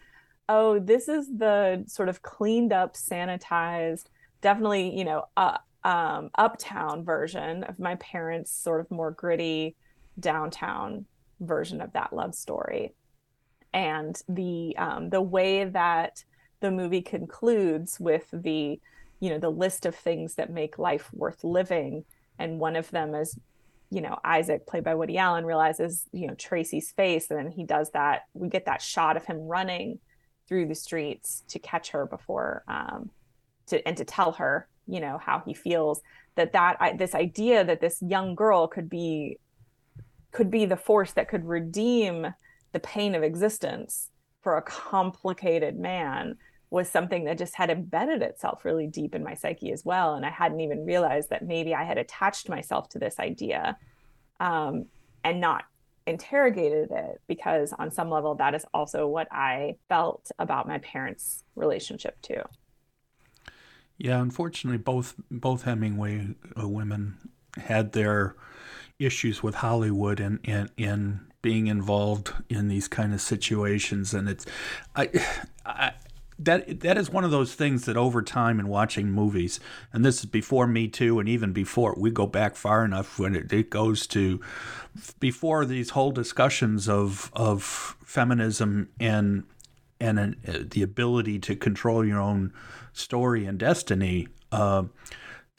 [0.49, 4.07] oh this is the sort of cleaned up sanitized
[4.41, 9.77] definitely you know uh, um, uptown version of my parents' sort of more gritty
[10.19, 11.07] downtown
[11.41, 12.95] version of that love story.
[13.73, 16.25] And the um, the way that
[16.61, 18.81] the movie concludes with the
[19.21, 22.05] you know the list of things that make life worth living,
[22.39, 23.39] and one of them is
[23.91, 27.65] you know Isaac, played by Woody Allen, realizes you know Tracy's face, and then he
[27.65, 28.23] does that.
[28.35, 30.01] We get that shot of him running
[30.49, 33.11] through the streets to catch her before um,
[33.69, 36.03] to and to tell her you know how he feels
[36.35, 39.39] that that I, this idea that this young girl could be
[40.33, 42.35] could be the force that could redeem
[42.73, 44.11] the pain of existence
[44.43, 46.37] for a complicated man
[46.71, 50.15] was something that just had embedded itself really deep in my psyche as well.
[50.15, 53.77] And I hadn't even realized that maybe I had attached myself to this idea
[54.39, 54.87] um,
[55.25, 55.65] and not
[56.07, 61.45] interrogated it because on some level that is also what I felt about my parents'
[61.57, 62.43] relationship too.
[63.99, 67.19] Yeah, unfortunately, both both Hemingway uh, women
[67.59, 68.35] had their
[69.01, 74.29] issues with Hollywood and in, in, in being involved in these kind of situations, and
[74.29, 74.47] it's
[74.95, 75.09] I,
[75.65, 75.93] I
[76.39, 79.61] that that is one of those things that over time in watching movies,
[79.93, 83.35] and this is before Me Too, and even before we go back far enough when
[83.35, 84.41] it, it goes to
[85.19, 89.45] before these whole discussions of of feminism and
[90.01, 92.53] and uh, the ability to control your own
[92.93, 94.29] story and destiny.
[94.51, 94.85] Uh,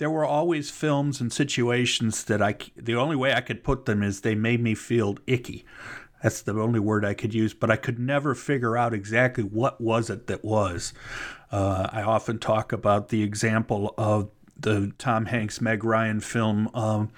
[0.01, 4.01] there were always films and situations that I the only way I could put them
[4.01, 5.63] is they made me feel icky
[6.23, 9.79] that's the only word I could use, but I could never figure out exactly what
[9.79, 10.93] was it that was.
[11.51, 17.11] Uh, I often talk about the example of the Tom Hanks Meg Ryan film um,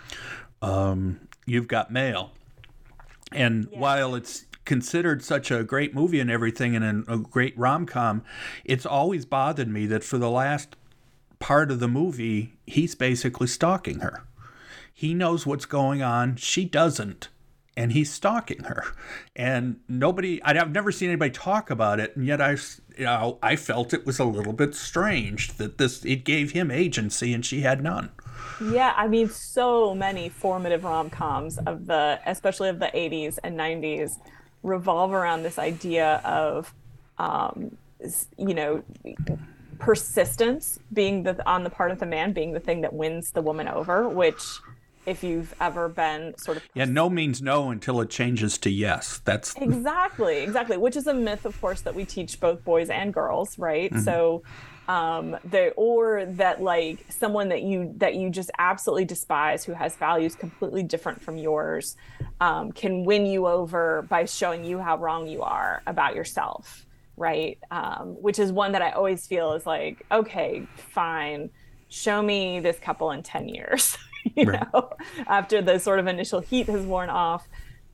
[0.62, 2.32] um, "You've Got Mail,"
[3.32, 3.80] and yeah.
[3.80, 8.24] while it's considered such a great movie and everything, and a great rom com,
[8.66, 10.76] it's always bothered me that for the last
[11.44, 14.24] part of the movie, he's basically stalking her.
[14.94, 17.28] He knows what's going on, she doesn't
[17.76, 18.84] and he's stalking her
[19.36, 23.56] and nobody i've never seen anybody talk about it and yet i you know i
[23.56, 27.62] felt it was a little bit strange that this it gave him agency and she
[27.62, 28.12] had none
[28.72, 34.20] yeah i mean so many formative rom-coms of the especially of the 80s and 90s
[34.62, 36.76] revolve around this idea of
[37.18, 37.76] um,
[38.38, 38.84] you know
[39.84, 43.42] persistence being the on the part of the man being the thing that wins the
[43.42, 44.42] woman over which
[45.06, 49.20] if you've ever been sort of yeah no means no until it changes to yes.
[49.26, 53.14] That's exactly exactly which is a myth of course that we teach both boys and
[53.14, 53.92] girls right?
[53.92, 54.04] Mm-hmm.
[54.04, 54.44] so
[54.88, 59.96] um the or that like someone that you that you just absolutely despise who has
[59.98, 61.98] values completely different from yours
[62.42, 66.86] um, can win you over by showing you how wrong you are about yourself
[67.18, 71.50] right um, which is one that i always feel is like okay fine
[71.90, 73.98] show me this couple in 10 years
[74.36, 74.74] you right.
[74.74, 74.90] know,
[75.28, 77.48] after the sort of initial heat has worn off,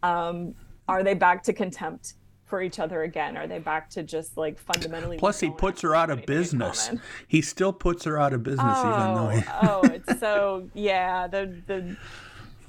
[0.04, 0.54] um,
[0.88, 2.14] are they back to contempt
[2.46, 3.38] for each other again?
[3.38, 5.18] Are they back to just like fundamentally?
[5.18, 6.92] Plus, he puts her out of business.
[7.28, 9.30] He still puts her out of business, oh, even though.
[9.30, 9.44] He...
[9.62, 11.28] oh, it's so yeah.
[11.28, 11.98] The the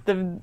[0.05, 0.41] the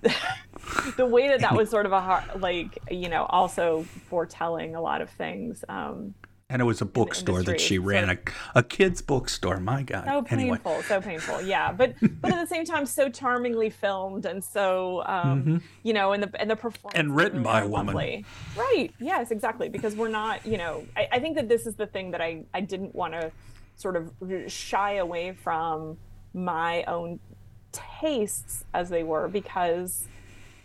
[0.98, 4.82] the way that that was sort of a hard, like you know, also foretelling a
[4.82, 5.63] lot of things.
[5.70, 6.13] Um,
[6.50, 9.60] and it was a bookstore that she ran, so, a, a kid's bookstore.
[9.60, 10.06] My God.
[10.06, 10.82] So painful, anyway.
[10.88, 11.41] so painful.
[11.41, 15.58] Yeah, but but at the same time, so charmingly filmed and so um, mm-hmm.
[15.84, 17.93] you know, and the and the performance and written by a woman.
[17.93, 18.26] Lovely.
[18.56, 18.93] Right.
[19.00, 19.67] Yes, exactly.
[19.67, 22.43] Because we're not, you know, I, I think that this is the thing that I
[22.54, 23.32] I didn't want to
[23.76, 24.12] sort of
[24.48, 25.98] shy away from
[26.34, 27.20] my own
[28.00, 30.08] tastes as they were because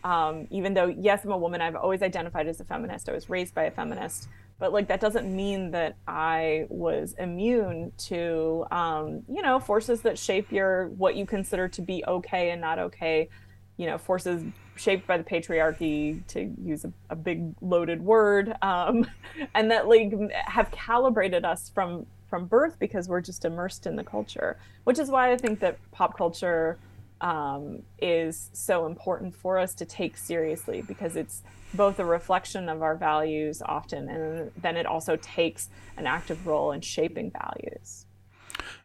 [0.04, 3.08] um, even though yes, I'm a woman, I've always identified as a feminist.
[3.08, 4.28] I was raised by a feminist
[4.62, 10.16] but like that doesn't mean that i was immune to um, you know forces that
[10.16, 13.28] shape your what you consider to be okay and not okay
[13.76, 14.44] you know forces
[14.76, 19.04] shaped by the patriarchy to use a, a big loaded word um,
[19.56, 24.04] and that like have calibrated us from from birth because we're just immersed in the
[24.04, 26.78] culture which is why i think that pop culture
[27.22, 32.82] um, is so important for us to take seriously because it's both a reflection of
[32.82, 38.04] our values often, and then it also takes an active role in shaping values.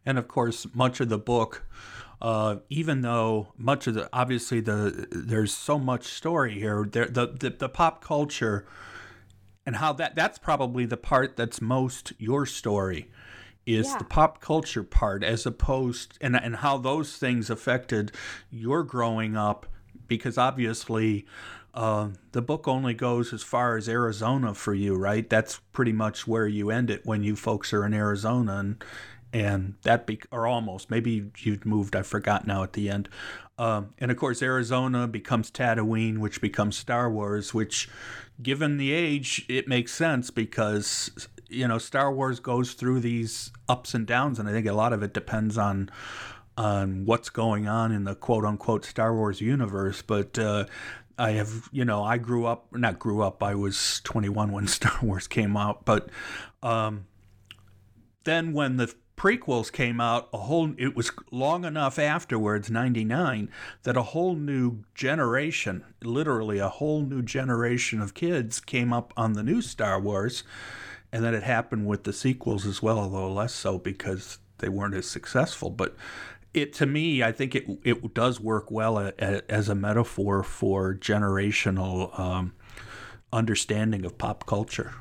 [0.06, 1.66] And of course, much of the book,
[2.22, 7.28] uh, even though much of the obviously the there's so much story here, there, the,
[7.28, 8.66] the the pop culture
[9.66, 13.12] and how that that's probably the part that's most your story
[13.68, 13.98] is yeah.
[14.00, 18.12] the pop culture part as opposed and and how those things affected
[18.50, 19.68] your growing up
[20.08, 21.26] because obviously
[21.74, 25.30] uh, the book only goes as far as Arizona for you, right?
[25.30, 28.84] That's pretty much where you end it when you folks are in Arizona, and
[29.32, 31.96] and that be or almost maybe you've moved.
[31.96, 33.10] I forgot now at the end.
[33.60, 37.54] Um, and of course, Arizona becomes Tatooine, which becomes Star Wars.
[37.54, 37.90] Which,
[38.42, 43.94] given the age, it makes sense because you know Star Wars goes through these ups
[43.94, 45.90] and downs, and I think a lot of it depends on
[46.58, 50.02] on what's going on in the quote unquote Star Wars universe.
[50.02, 50.66] But uh,
[51.18, 54.98] I have, you know, I grew up, not grew up, I was 21 when Star
[55.02, 56.10] Wars came out, but
[56.62, 57.06] um,
[58.24, 63.50] then when the prequels came out, a whole it was long enough afterwards, 99,
[63.84, 69.34] that a whole new generation, literally a whole new generation of kids came up on
[69.34, 70.44] the new Star Wars.
[71.12, 74.96] And then it happened with the sequels as well, although less so because they weren't
[74.96, 75.70] as successful.
[75.70, 75.96] But
[76.54, 80.44] it to me, I think it it does work well a, a, as a metaphor
[80.44, 82.54] for generational um,
[83.32, 84.94] understanding of pop culture.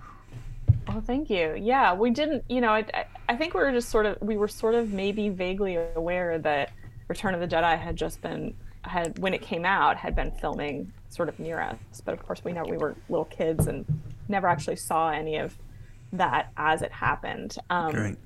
[0.89, 1.55] Oh, thank you.
[1.59, 2.45] Yeah, we didn't.
[2.49, 5.29] You know, I, I think we were just sort of we were sort of maybe
[5.29, 6.73] vaguely aware that
[7.09, 10.93] Return of the Jedi had just been had when it came out had been filming
[11.09, 13.85] sort of near us, but of course we know we were little kids and
[14.29, 15.57] never actually saw any of
[16.13, 17.57] that as it happened.
[17.71, 18.17] Um, Great.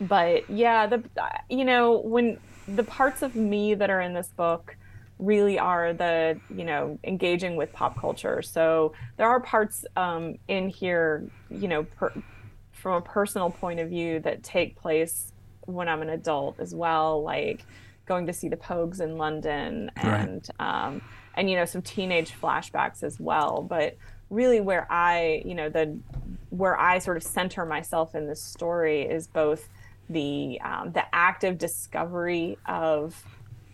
[0.00, 1.02] But yeah, the
[1.48, 4.76] you know when the parts of me that are in this book
[5.18, 10.68] really are the you know engaging with pop culture so there are parts um, in
[10.68, 12.12] here you know per,
[12.72, 15.32] from a personal point of view that take place
[15.66, 17.64] when i'm an adult as well like
[18.06, 20.84] going to see the pogues in london and right.
[20.84, 21.00] um,
[21.34, 23.96] and you know some teenage flashbacks as well but
[24.28, 25.96] really where i you know the
[26.52, 29.70] where i sort of center myself in this story is both
[30.10, 33.24] the um, the active discovery of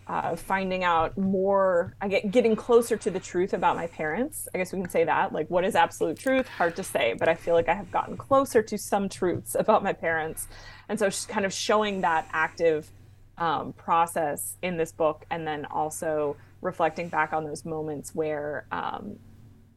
[0.07, 4.47] uh, finding out more i get getting closer to the truth about my parents.
[4.55, 6.47] I guess we can say that like what is absolute truth?
[6.47, 9.83] Hard to say but i feel like i have gotten closer to some truths about
[9.83, 10.47] my parents.
[10.87, 12.89] And so kind of showing that active
[13.37, 19.17] um, process in this book and then also reflecting back on those moments where um,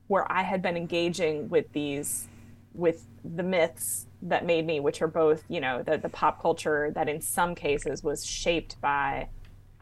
[0.07, 2.28] where i had been engaging with these
[2.74, 6.90] with the myths that made me which are both you know the, the pop culture
[6.94, 9.28] that in some cases was shaped by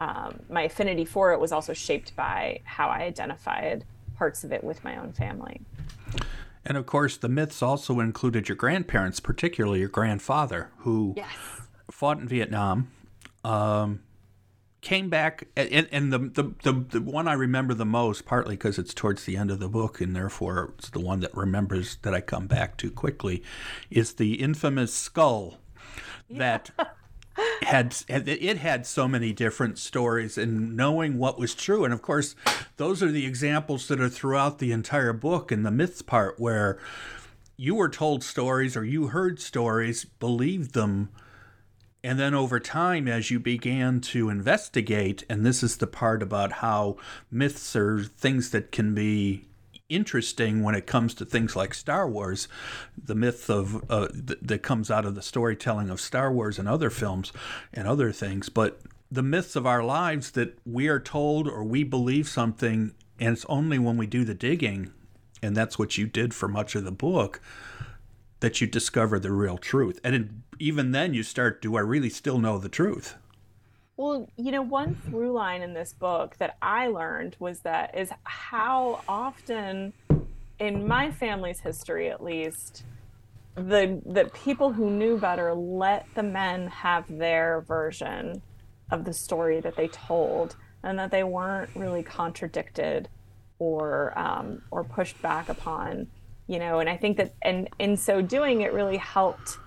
[0.01, 3.85] um, my affinity for it was also shaped by how I identified
[4.17, 5.61] parts of it with my own family.
[6.65, 11.29] And of course, the myths also included your grandparents, particularly your grandfather, who yes.
[11.89, 12.91] fought in Vietnam,
[13.43, 14.01] um,
[14.81, 18.79] came back, and, and the, the, the, the, one I remember the most, partly because
[18.79, 22.13] it's towards the end of the book, and therefore it's the one that remembers that
[22.13, 23.43] I come back to quickly,
[23.91, 25.59] is the infamous skull
[26.29, 26.71] that
[27.61, 31.85] had it had so many different stories and knowing what was true.
[31.85, 32.35] And of course
[32.77, 36.77] those are the examples that are throughout the entire book in the myths part where
[37.55, 41.09] you were told stories or you heard stories believed them
[42.03, 46.53] and then over time as you began to investigate and this is the part about
[46.53, 46.97] how
[47.29, 49.45] myths are things that can be
[49.91, 52.47] interesting when it comes to things like Star Wars,
[52.97, 56.67] the myth of uh, th- that comes out of the storytelling of Star Wars and
[56.67, 57.31] other films
[57.73, 58.81] and other things, but
[59.11, 63.45] the myths of our lives that we are told or we believe something, and it's
[63.49, 64.91] only when we do the digging,
[65.43, 67.41] and that's what you did for much of the book,
[68.41, 69.99] that you discover the real truth.
[70.03, 70.27] And it,
[70.59, 73.15] even then, you start, do I really still know the truth?
[73.97, 78.11] Well, you know, one through line in this book that I learned was that is
[78.23, 79.93] how often
[80.59, 82.83] in my family's history at least
[83.55, 88.41] the the people who knew better let the men have their version
[88.91, 93.09] of the story that they told and that they weren't really contradicted
[93.59, 96.07] or um, or pushed back upon
[96.51, 99.57] you know and i think that and in so doing it really helped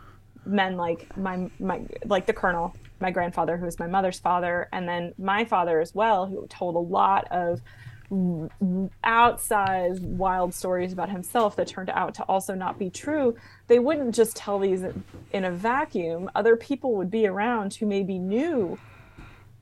[0.46, 4.88] men like my my like the colonel my grandfather, who was my mother's father, and
[4.88, 7.60] then my father as well, who told a lot of
[9.04, 13.34] outsized wild stories about himself that turned out to also not be true.
[13.66, 14.84] They wouldn't just tell these
[15.32, 16.30] in a vacuum.
[16.34, 18.78] Other people would be around who maybe knew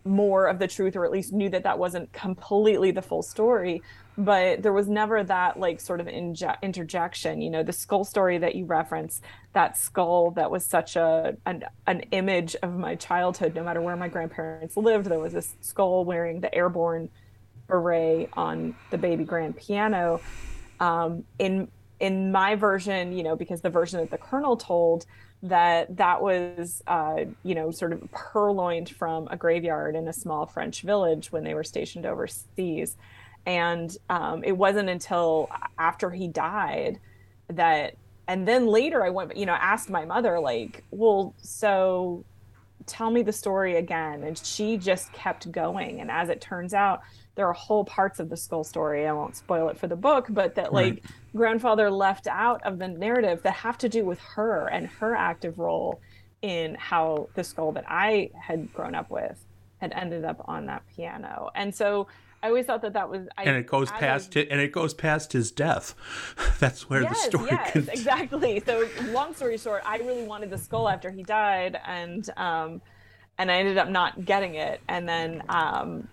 [0.05, 3.81] more of the truth or at least knew that that wasn't completely the full story
[4.19, 8.39] but there was never that like sort of inje- interjection you know the skull story
[8.39, 9.21] that you reference
[9.53, 13.97] that skull that was such a an, an image of my childhood no matter where
[13.97, 17.09] my grandparents lived there was this skull wearing the airborne
[17.73, 20.21] beret on the baby grand piano.
[20.79, 21.69] Um, in
[22.01, 25.07] in my version you know because the version that the colonel told
[25.45, 30.47] that that was uh, you know sort of purloined from a graveyard in a small
[30.47, 32.97] french village when they were stationed overseas
[33.47, 36.99] and um, it wasn't until after he died
[37.49, 37.95] that
[38.29, 42.25] and then later i went you know asked my mother like well so
[42.87, 44.23] tell me the story again.
[44.23, 46.01] And she just kept going.
[46.01, 47.01] And as it turns out
[47.35, 49.07] there are whole parts of the skull story.
[49.07, 50.95] I won't spoil it for the book but that right.
[50.95, 55.15] like grandfather left out of the narrative that have to do with her and her
[55.15, 56.01] active role
[56.43, 59.47] in how the skull that i had grown up with
[59.79, 61.51] had ended up on that piano.
[61.55, 62.07] And so
[62.43, 63.29] I always thought that that was.
[63.39, 65.95] I, and it goes past it, and it goes past his death.
[66.59, 67.49] That's where yes, the story.
[67.53, 68.61] Yes, exactly.
[68.67, 72.83] So, long story short, I really wanted the skull after he died, and um,
[73.39, 74.81] and I ended up not getting it.
[74.89, 76.09] And then, um,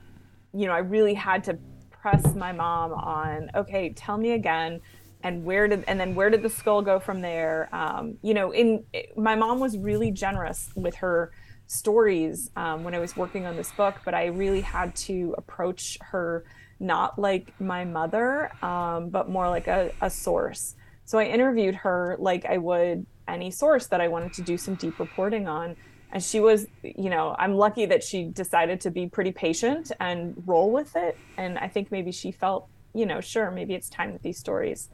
[0.54, 1.58] you know, I really had to
[1.90, 3.50] press my mom on.
[3.56, 4.82] Okay, tell me again.
[5.22, 8.54] and where did and then where did the skull go from there um, you know
[8.54, 8.86] in
[9.18, 11.32] my mom was really generous with her
[11.70, 16.00] stories um, when i was working on this book but i really had to approach
[16.02, 16.44] her
[16.80, 20.76] not like my mother um, but more like a, a source.
[21.06, 24.76] So i interviewed her like i would any source that i wanted to do some
[24.76, 25.76] deep reporting on.
[26.12, 30.42] And she was you know i'm lucky that she decided to be pretty patient and
[30.46, 31.18] roll with it.
[31.38, 34.90] And i think maybe she felt you know sure maybe it's time that these stories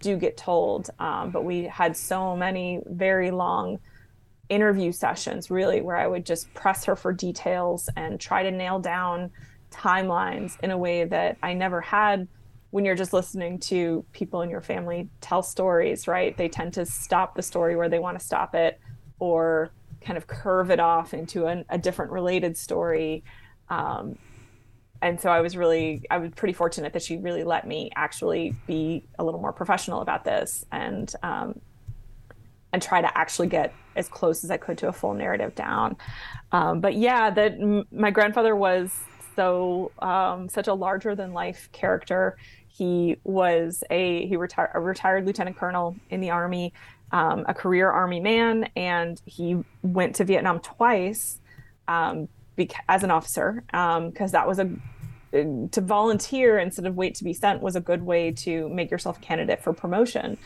[0.00, 0.90] do get told.
[0.98, 3.80] Um, but we had so many very long
[4.50, 8.78] interview sessions, really, where I would just press her for details and try to nail
[8.78, 9.30] down
[9.70, 12.28] timelines in a way that I never had
[12.70, 16.36] when you're just listening to people in your family tell stories, right?
[16.36, 18.80] They tend to stop the story where they want to stop it
[19.18, 19.70] or
[20.00, 23.24] kind of curve it off into an, a different related story.
[23.68, 24.18] Um,
[25.02, 28.54] and so I was really, I was pretty fortunate that she really let me actually
[28.66, 31.60] be a little more professional about this and, um,
[32.72, 35.96] and try to actually get as close as I could to a full narrative down.
[36.52, 38.92] Um, but yeah, that m- my grandfather was
[39.36, 42.36] so um, such a larger than life character.
[42.68, 46.72] He was a he retired a retired lieutenant colonel in the army,
[47.12, 51.40] um, a career army man, and he went to Vietnam twice
[51.88, 52.28] um,
[52.88, 54.70] as an officer because um, that was a
[55.32, 59.18] to volunteer instead of wait to be sent was a good way to make yourself
[59.18, 60.36] a candidate for promotion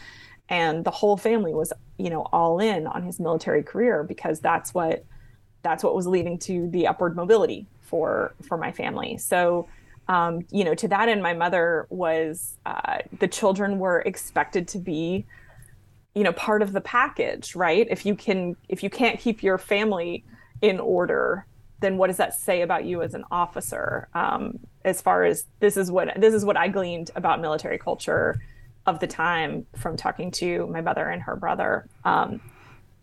[0.49, 4.74] and the whole family was you know all in on his military career because that's
[4.74, 5.05] what
[5.62, 9.68] that's what was leading to the upward mobility for for my family so
[10.09, 14.78] um, you know to that end my mother was uh, the children were expected to
[14.78, 15.24] be
[16.14, 19.59] you know part of the package right if you can if you can't keep your
[19.59, 20.24] family
[20.61, 21.47] in order
[21.84, 24.09] then what does that say about you as an officer?
[24.14, 28.40] Um, as far as this is what this is what I gleaned about military culture
[28.87, 31.87] of the time from talking to my mother and her brother.
[32.05, 32.41] Um,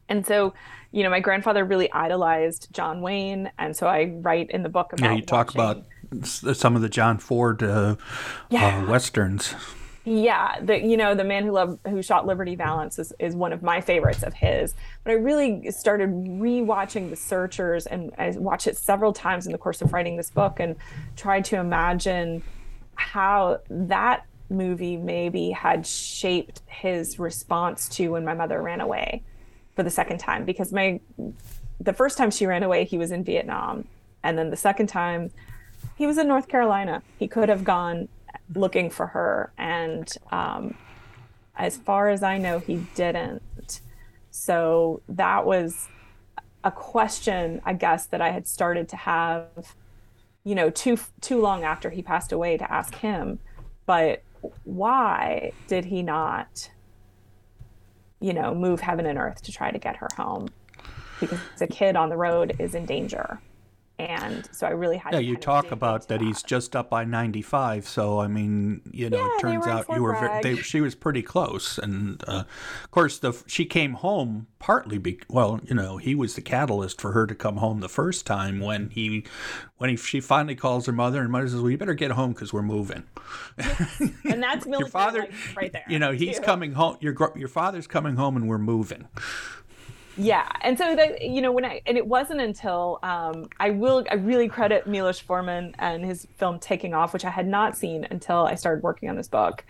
[0.10, 0.54] and so,
[0.92, 4.94] you know, my grandfather really idolized John Wayne, and so I write in the book
[4.94, 5.06] about.
[5.06, 5.86] Yeah, you talk watching...
[6.12, 6.26] about
[6.58, 7.96] some of the John Ford uh,
[8.50, 8.84] yeah.
[8.84, 9.56] uh, westerns.
[10.04, 13.54] Yeah, the you know the man who loved who shot Liberty Valance is, is one
[13.54, 14.74] of my favorites of his.
[15.04, 19.60] But I really started rewatching The Searchers and I watched it several times in the
[19.60, 20.76] course of writing this book and
[21.16, 22.42] tried to imagine
[22.96, 29.24] how that movie maybe had shaped his response to when my mother ran away
[29.76, 31.00] for the second time because my
[31.80, 33.88] the first time she ran away he was in Vietnam
[34.24, 35.32] and then the second time
[35.96, 37.04] he was in North Carolina.
[37.20, 38.08] He could have gone
[38.56, 39.52] looking for her.
[39.58, 40.76] And um,
[41.56, 43.82] as far as I know, he didn't.
[44.32, 45.88] So that was
[46.64, 49.76] a question, I guess, that I had started to have,
[50.44, 53.40] you know, too too long after he passed away to ask him.
[53.86, 54.24] But
[54.64, 56.70] why did he not,
[58.20, 60.50] you know, move heaven and earth to try to get her home?
[61.20, 63.40] Because a kid on the road is in danger
[64.08, 65.14] and so I really had.
[65.14, 67.88] Yeah, you talk about that, that, he's just up by ninety five.
[67.88, 70.96] So I mean, you know, yeah, it turns out you were very, they, she was
[70.96, 72.44] pretty close, and uh,
[72.84, 77.02] of course the she came home partly be well, you know, he was the catalyst
[77.02, 79.26] for her to come home the first time when he
[79.78, 82.34] when he, she finally calls her mother and mother says, "Well, you better get home
[82.34, 83.04] because we're moving."
[83.58, 85.86] and that's your father right there.
[85.88, 86.44] You know, he's too.
[86.44, 86.98] coming home.
[87.02, 89.08] Your your father's coming home, and we're moving
[90.18, 94.04] yeah and so that you know when i and it wasn't until um, i will
[94.12, 98.06] i really credit milos forman and his film taking off which i had not seen
[98.12, 99.64] until i started working on this book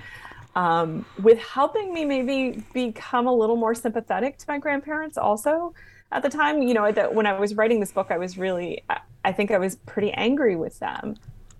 [0.55, 5.73] um, with helping me maybe become a little more sympathetic to my grandparents also
[6.11, 6.61] at the time.
[6.61, 8.83] You know that when i was writing this book i was really
[9.23, 11.15] i think i was pretty angry with them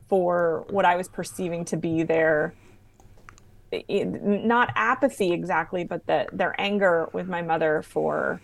[0.10, 2.54] for what i was perceiving to be their
[3.90, 8.42] not apathy exactly but the, their anger with my mother for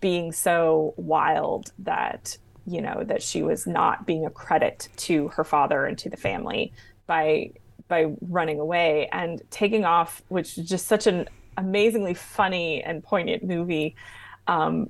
[0.00, 2.36] being so wild that
[2.66, 6.16] you know that she was not being a credit to her father and to the
[6.16, 6.72] family
[7.06, 7.50] by
[7.88, 13.42] by running away and taking off which is just such an amazingly funny and poignant
[13.42, 13.94] movie
[14.46, 14.88] um,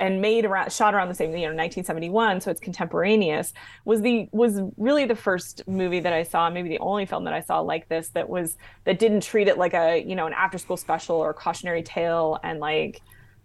[0.00, 3.52] and made around shot around the same you know 1971 so it's contemporaneous
[3.84, 7.34] was the was really the first movie that i saw maybe the only film that
[7.34, 10.32] i saw like this that was that didn't treat it like a you know an
[10.32, 13.00] after school special or cautionary tale and like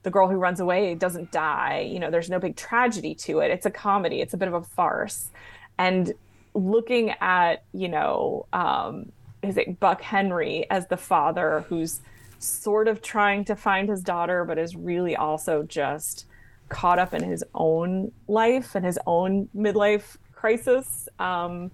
[0.07, 1.85] the girl who runs away doesn't die.
[1.91, 3.51] You know, there's no big tragedy to it.
[3.51, 4.21] It's a comedy.
[4.21, 5.31] It's a bit of a farce.
[5.77, 6.13] And
[6.53, 9.11] looking at, you know, um,
[9.43, 11.99] is it Buck Henry as the father who's
[12.39, 16.25] sort of trying to find his daughter, but is really also just
[16.69, 21.09] caught up in his own life and his own midlife crisis.
[21.19, 21.69] Um,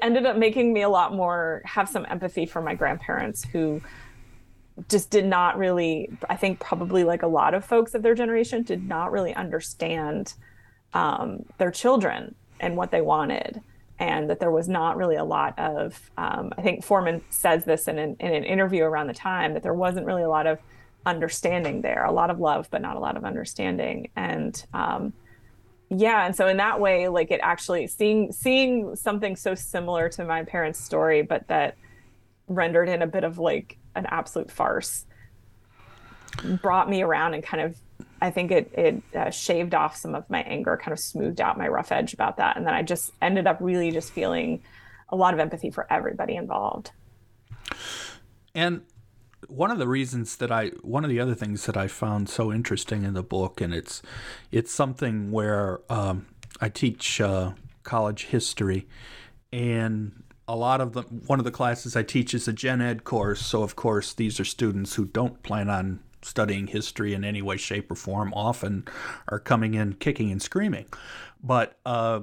[0.00, 3.82] ended up making me a lot more have some empathy for my grandparents who
[4.88, 8.62] just did not really i think probably like a lot of folks of their generation
[8.62, 10.34] did not really understand
[10.94, 13.60] um, their children and what they wanted.
[13.98, 17.86] And that there was not really a lot of um, i think forman says this
[17.86, 20.58] in an, in an interview around the time that there wasn't really a lot of
[21.06, 24.10] understanding there a lot of love but not a lot of understanding.
[24.16, 25.12] And um,
[25.88, 30.24] yeah and so in that way like it actually seeing seeing something so similar to
[30.24, 31.76] my parents story but that
[32.48, 35.04] rendered in a bit of like an absolute farce
[36.62, 37.76] brought me around and kind of
[38.20, 41.58] I think it it uh, shaved off some of my anger, kind of smoothed out
[41.58, 44.62] my rough edge about that, and then I just ended up really just feeling
[45.08, 46.92] a lot of empathy for everybody involved.
[48.54, 48.82] And
[49.48, 52.52] one of the reasons that I one of the other things that I found so
[52.52, 54.02] interesting in the book, and it's
[54.52, 56.26] it's something where um,
[56.60, 58.86] I teach uh, college history,
[59.52, 60.22] and
[60.52, 63.40] a lot of the one of the classes I teach is a gen ed course.
[63.40, 67.56] So of course these are students who don't plan on studying history in any way,
[67.56, 68.34] shape, or form.
[68.34, 68.86] Often
[69.28, 70.84] are coming in kicking and screaming,
[71.42, 72.20] but uh,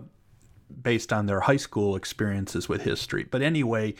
[0.83, 3.23] based on their high school experiences with history.
[3.23, 3.95] But anyway,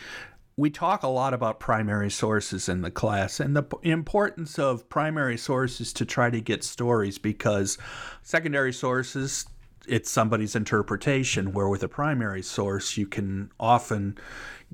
[0.56, 5.38] we talk a lot about primary sources in the class and the importance of primary
[5.38, 7.80] sources to try to get stories because
[8.22, 9.48] secondary sources
[9.88, 14.18] it's somebody's interpretation where with a primary source you can often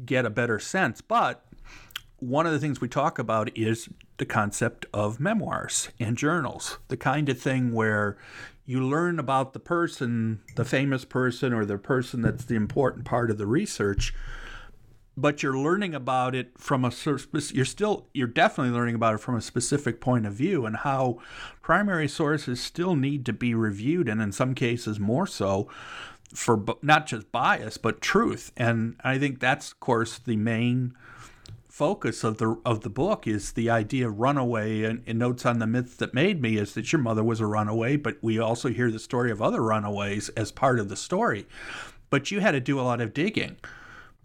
[0.05, 1.01] get a better sense.
[1.01, 1.45] But
[2.19, 6.97] one of the things we talk about is the concept of memoirs and journals the
[6.97, 8.17] kind of thing where
[8.65, 13.29] you learn about the person the famous person or the person that's the important part
[13.29, 14.13] of the research
[15.17, 16.91] but you're learning about it from a
[17.53, 21.17] you're still you're definitely learning about it from a specific point of view and how
[21.61, 25.67] primary sources still need to be reviewed and in some cases more so
[26.33, 28.51] for not just bias but truth.
[28.57, 30.93] And i think that's of course the main
[31.69, 35.59] focus of the of the book is the idea of runaway and, and notes on
[35.59, 38.69] the myth that made me is that your mother was a runaway but we also
[38.69, 41.45] hear the story of other runaways as part of the story.
[42.09, 43.57] But you had to do a lot of digging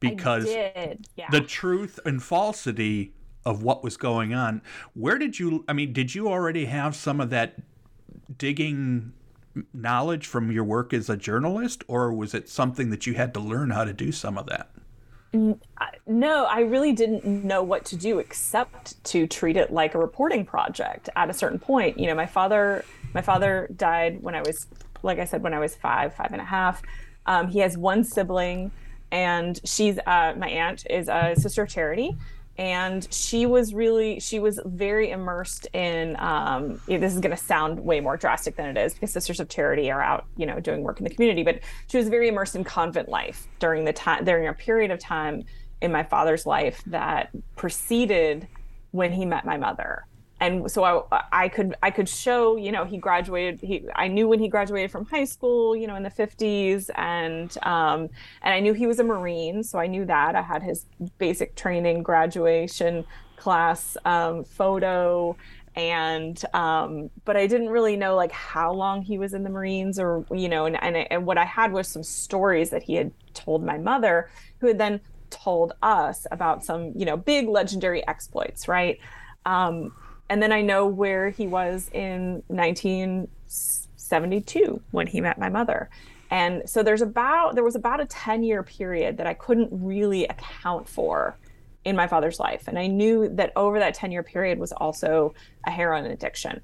[0.01, 0.96] because yeah.
[1.30, 3.12] the truth and falsity
[3.44, 4.62] of what was going on.
[4.94, 7.55] Where did you, I mean, did you already have some of that
[8.36, 9.12] digging
[9.72, 13.40] knowledge from your work as a journalist, or was it something that you had to
[13.40, 14.70] learn how to do some of that?
[16.07, 20.44] No, I really didn't know what to do except to treat it like a reporting
[20.44, 21.98] project at a certain point.
[21.98, 22.84] You know, my father,
[23.14, 24.66] my father died when I was,
[25.03, 26.82] like I said, when I was five, five and a half.
[27.26, 28.72] Um, he has one sibling
[29.12, 32.16] and she's uh, my aunt is a sister of charity.
[32.58, 37.80] And she was really she was very immersed in um, this is going to sound
[37.80, 40.82] way more drastic than it is because sisters of charity are out you know doing
[40.82, 44.24] work in the community but she was very immersed in convent life during the time
[44.24, 45.42] during a period of time
[45.80, 48.46] in my father's life that preceded
[48.90, 50.04] when he met my mother
[50.41, 54.26] and so I, I could I could show you know he graduated he I knew
[54.26, 58.09] when he graduated from high school you know in the 50s and um,
[58.43, 60.34] and I knew he was a Marine so I knew that.
[60.34, 60.86] I had his
[61.18, 63.05] basic training graduation
[63.36, 65.36] class um, photo
[65.76, 69.99] and um, but I didn't really know like how long he was in the Marines
[69.99, 73.12] or you know and, and and what I had was some stories that he had
[73.34, 78.66] told my mother who had then told us about some you know big legendary exploits
[78.66, 78.99] right?
[79.47, 79.93] Um,
[80.30, 85.90] and then I know where he was in 1972 when he met my mother.
[86.30, 90.26] And so there's about there was about a 10 year period that I couldn't really
[90.26, 91.36] account for
[91.84, 92.68] in my father's life.
[92.68, 95.34] And I knew that over that 10 year period was also
[95.66, 96.60] a heroin addiction.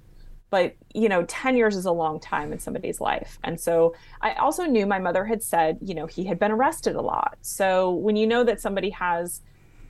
[0.49, 3.41] But, you know, 10 years is a long time in somebody's life.
[3.43, 6.95] And so I also knew my mother had said, you know, he had been arrested
[6.95, 7.37] a lot.
[7.41, 9.43] So when you know that somebody has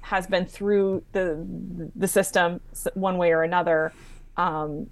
[0.07, 1.45] has been through the
[1.97, 2.61] the system
[2.95, 3.93] one way or another
[4.37, 4.87] um,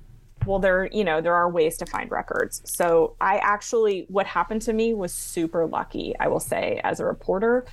[0.44, 2.62] well there you know there are ways to find records.
[2.64, 7.04] So i actually what happened to me was super lucky i will say as a
[7.04, 7.64] reporter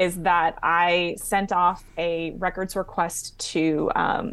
[0.00, 4.32] is that i sent off a records request to um,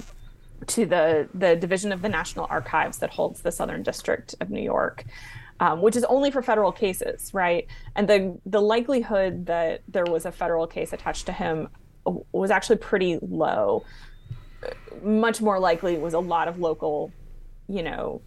[0.66, 4.66] to the the division of the national archives that holds the southern district of new
[4.76, 5.06] york
[5.60, 7.68] um, which is only for federal cases right?
[7.96, 11.70] And the the likelihood that there was a federal case attached to him
[12.32, 13.84] was actually pretty low.
[15.04, 17.12] Much more likely was a lot of local,
[17.68, 18.22] you know,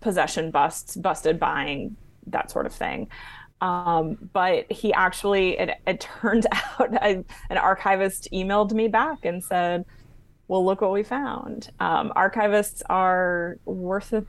[0.00, 1.96] possession busts, busted buying,
[2.26, 3.08] that sort of thing.
[3.60, 9.42] Um, but he actually, it, it turned out, I, an archivist emailed me back and
[9.42, 9.84] said,
[10.48, 11.70] well, look what we found.
[11.80, 14.24] Um, archivists are worth a,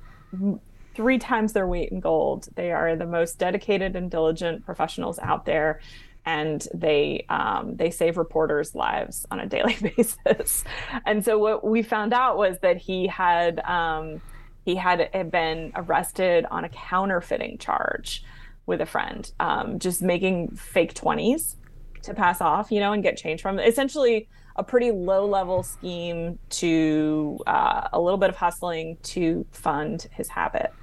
[0.95, 2.47] three times their weight in gold.
[2.55, 5.79] They are the most dedicated and diligent professionals out there
[6.27, 10.63] and they um, they save reporters' lives on a daily basis.
[11.05, 14.21] and so what we found out was that he had um,
[14.65, 18.23] he had been arrested on a counterfeiting charge
[18.65, 21.55] with a friend, um, just making fake twenties
[22.03, 23.57] to pass off, you know, and get change from.
[23.57, 30.09] Essentially, a pretty low level scheme to uh, a little bit of hustling to fund
[30.11, 30.73] his habit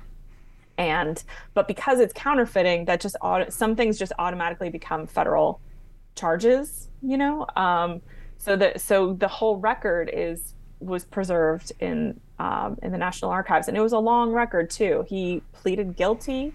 [0.79, 1.23] and
[1.55, 5.61] but because it's counterfeiting that just auto, some things just automatically become federal
[6.17, 7.47] charges you know?
[7.55, 8.01] Um,
[8.39, 13.69] so that so the whole record is was preserved in um, in the national archives
[13.69, 15.05] and it was a long record too.
[15.09, 16.53] He pleaded guilty.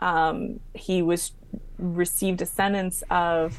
[0.00, 1.32] Um, he was
[1.78, 3.58] received a sentence of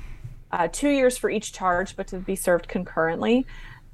[0.51, 3.45] uh, two years for each charge but to be served concurrently.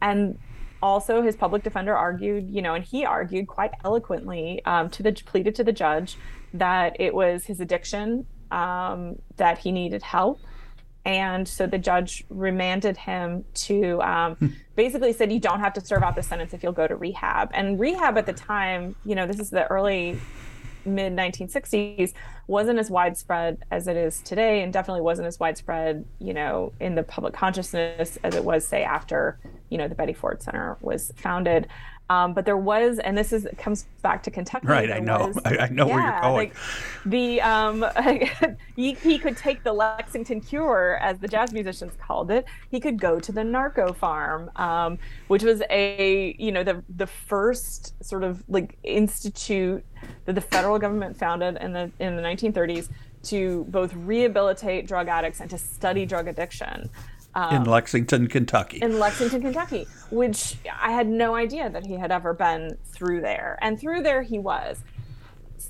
[0.01, 0.37] And
[0.84, 5.13] also his public defender argued, you know, and he argued quite eloquently um, to the
[5.25, 6.17] pleaded to the judge
[6.53, 10.41] that it was his addiction um, that he needed help.
[11.05, 14.47] And so the judge remanded him to um, hmm.
[14.75, 17.49] basically said, you don't have to serve out the sentence if you'll go to rehab.
[17.53, 20.19] And rehab at the time, you know, this is the early
[20.86, 22.13] mid 1960s
[22.47, 26.95] wasn't as widespread as it is today and definitely wasn't as widespread you know in
[26.95, 31.11] the public consciousness as it was say after you know the betty ford center was
[31.15, 31.67] founded
[32.09, 34.67] um, but there was, and this is comes back to Kentucky.
[34.67, 36.35] Right, I know, was, I, I, know yeah, where you're going.
[36.35, 36.55] Like
[37.05, 37.85] the um,
[38.75, 42.45] he, he could take the Lexington Cure, as the jazz musicians called it.
[42.69, 47.07] He could go to the narco farm, um, which was a you know the the
[47.07, 49.83] first sort of like institute
[50.25, 52.89] that the federal government founded in the in the 1930s
[53.23, 56.89] to both rehabilitate drug addicts and to study drug addiction.
[57.36, 58.79] Um, in Lexington, Kentucky.
[58.81, 63.57] In Lexington, Kentucky, which I had no idea that he had ever been through there.
[63.61, 64.84] And through there he was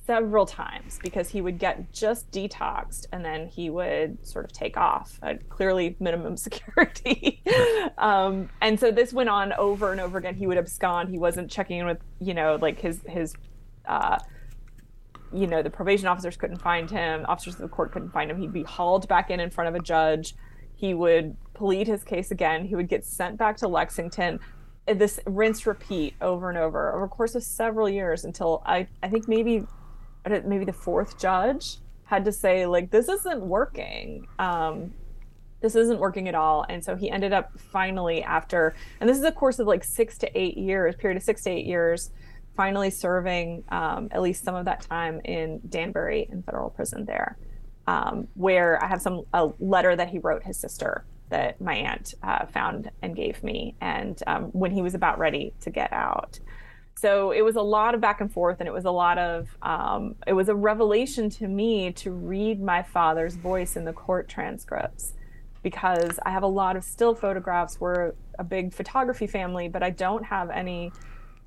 [0.05, 4.75] several times because he would get just detoxed and then he would sort of take
[4.75, 7.41] off at clearly minimum security.
[7.97, 10.35] um, and so this went on over and over again.
[10.35, 11.09] He would abscond.
[11.09, 13.33] He wasn't checking in with, you know, like his, his,
[13.85, 14.19] uh,
[15.31, 17.25] you know, the probation officers couldn't find him.
[17.27, 18.37] Officers of the court couldn't find him.
[18.37, 20.35] He'd be hauled back in in front of a judge
[20.83, 22.65] he would plead his case again.
[22.65, 24.41] He would get sent back to Lexington.
[24.85, 29.07] This rinse repeat over and over over a course of several years until I, I
[29.07, 29.65] think maybe
[30.27, 34.27] maybe the fourth judge had to say like this isn't working.
[34.39, 34.93] Um,
[35.61, 36.65] this isn't working at all.
[36.67, 40.17] And so he ended up finally after, and this is a course of like six
[40.17, 42.11] to eight years, period of six to eight years,
[42.57, 47.37] finally serving um, at least some of that time in Danbury in federal prison there
[47.87, 52.13] um, where I have some a letter that he wrote his sister that my aunt
[52.21, 56.39] uh, found and gave me, and um, when he was about ready to get out.
[56.95, 59.57] So it was a lot of back and forth, and it was a lot of
[59.61, 64.29] um, it was a revelation to me to read my father's voice in the court
[64.29, 65.13] transcripts
[65.63, 67.79] because I have a lot of still photographs.
[67.79, 70.91] We're a big photography family, but I don't have any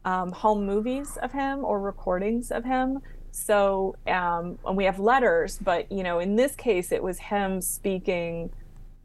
[0.04, 3.00] um, home movies of him or recordings of him.
[3.36, 7.60] So, um, and we have letters, but you know, in this case, it was him
[7.60, 8.50] speaking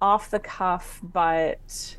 [0.01, 1.97] off the cuff, but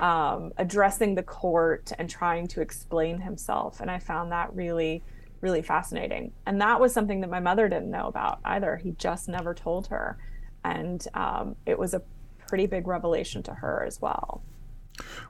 [0.00, 3.80] um, addressing the court and trying to explain himself.
[3.80, 5.04] And I found that really,
[5.42, 6.32] really fascinating.
[6.44, 8.76] And that was something that my mother didn't know about either.
[8.76, 10.18] He just never told her.
[10.64, 12.02] And um, it was a
[12.48, 14.42] pretty big revelation to her as well.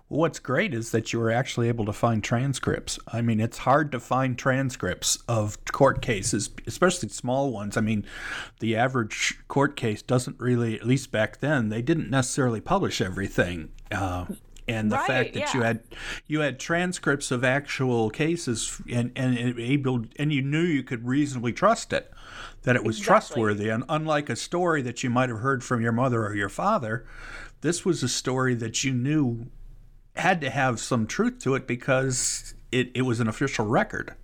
[0.09, 2.99] What's great is that you were actually able to find transcripts.
[3.13, 7.77] I mean, it's hard to find transcripts of court cases, especially small ones.
[7.77, 8.05] I mean,
[8.59, 13.71] the average court case doesn't really, at least back then, they didn't necessarily publish everything.
[13.93, 14.27] Uh,
[14.71, 15.55] and the right, fact that yeah.
[15.55, 15.81] you had
[16.27, 21.53] you had transcripts of actual cases and and able and you knew you could reasonably
[21.53, 22.11] trust it
[22.63, 23.07] that it was exactly.
[23.07, 26.49] trustworthy and unlike a story that you might have heard from your mother or your
[26.49, 27.05] father
[27.63, 29.47] this was a story that you knew
[30.17, 34.15] had to have some truth to it because it, it was an official record.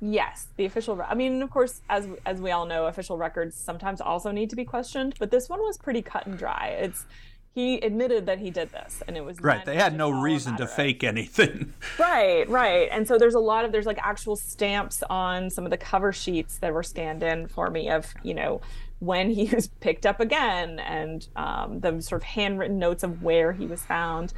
[0.00, 1.00] Yes, the official.
[1.02, 4.56] I mean, of course, as as we all know, official records sometimes also need to
[4.56, 5.14] be questioned.
[5.18, 6.76] But this one was pretty cut and dry.
[6.78, 7.04] It's
[7.52, 9.64] he admitted that he did this, and it was right.
[9.64, 11.72] They had no reason to fake anything.
[11.98, 12.88] Right, right.
[12.92, 16.12] And so there's a lot of there's like actual stamps on some of the cover
[16.12, 18.60] sheets that were scanned in for me of you know
[19.00, 23.52] when he was picked up again, and um, the sort of handwritten notes of where
[23.52, 24.32] he was found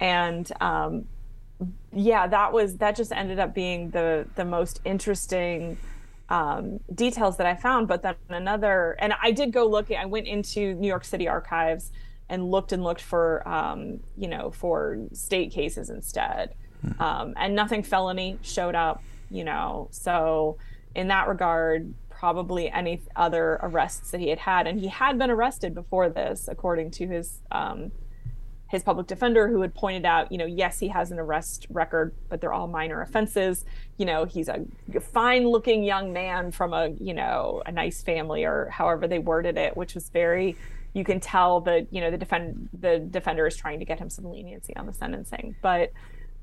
[0.00, 1.06] and um,
[1.92, 5.76] yeah, that was that just ended up being the the most interesting
[6.28, 7.88] um, details that I found.
[7.88, 9.96] But then another, and I did go looking.
[9.96, 11.90] I went into New York City archives
[12.28, 17.02] and looked and looked for um, you know for state cases instead, hmm.
[17.02, 19.02] um, and nothing felony showed up.
[19.30, 20.58] You know, so
[20.94, 21.92] in that regard,
[22.24, 24.66] probably any other arrests that he had had.
[24.66, 27.92] And he had been arrested before this, according to his um,
[28.74, 32.12] his public defender, who had pointed out, you know, yes, he has an arrest record,
[32.28, 33.64] but they're all minor offenses.
[33.98, 34.66] You know, he's a
[35.00, 39.76] fine-looking young man from a you know a nice family, or however they worded it,
[39.76, 40.56] which was very.
[40.92, 44.10] You can tell that you know the defend the defender is trying to get him
[44.10, 45.92] some leniency on the sentencing, but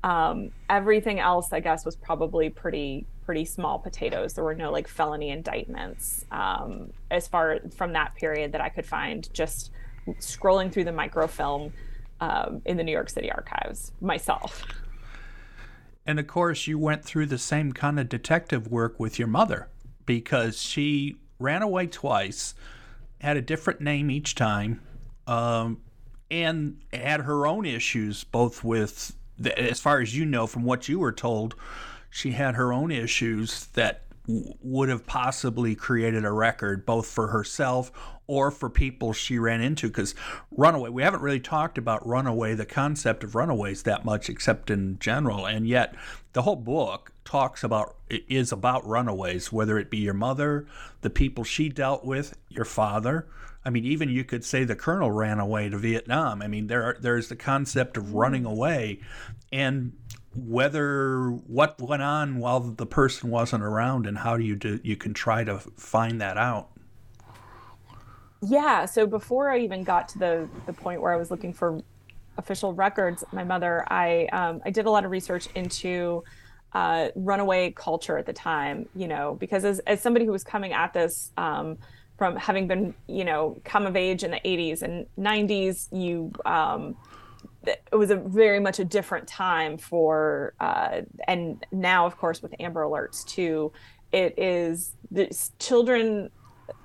[0.02, 4.32] um, everything else, I guess, was probably pretty pretty small potatoes.
[4.32, 8.86] There were no like felony indictments um, as far from that period that I could
[8.86, 9.28] find.
[9.34, 9.70] Just
[10.18, 11.72] scrolling through the microfilm
[12.22, 14.64] um, in the New York City archives myself.
[16.06, 19.68] And of course, you went through the same kind of detective work with your mother
[20.06, 22.54] because she ran away twice,
[23.20, 24.80] had a different name each time,
[25.26, 25.80] um,
[26.30, 29.16] and had her own issues, both with
[29.56, 31.56] as far as you know from what you were told,
[32.08, 37.28] she had her own issues that w- would have possibly created a record both for
[37.28, 37.90] herself
[38.32, 40.14] or for people she ran into because
[40.50, 44.98] runaway we haven't really talked about runaway the concept of runaways that much except in
[44.98, 45.94] general and yet
[46.32, 50.66] the whole book talks about is about runaways whether it be your mother
[51.02, 53.26] the people she dealt with your father
[53.64, 56.42] I mean, even you could say the colonel ran away to Vietnam.
[56.42, 58.16] I mean, there are, there's the concept of mm-hmm.
[58.16, 58.98] running away,
[59.52, 59.92] and
[60.34, 64.96] whether what went on while the person wasn't around, and how do you do you
[64.96, 66.71] can try to find that out.
[68.42, 68.86] Yeah.
[68.86, 71.80] So before I even got to the the point where I was looking for
[72.36, 76.24] official records, my mother, I um, I did a lot of research into.
[76.74, 80.72] Uh, runaway culture at the time, you know, because as, as somebody who was coming
[80.72, 81.76] at this um,
[82.16, 86.96] from having been, you know, come of age in the 80s and 90s, you, um,
[87.66, 92.54] it was a very much a different time for, uh, and now, of course, with
[92.58, 93.70] Amber Alerts too,
[94.10, 95.28] it is the
[95.58, 96.30] children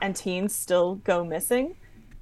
[0.01, 1.75] and teens still go missing.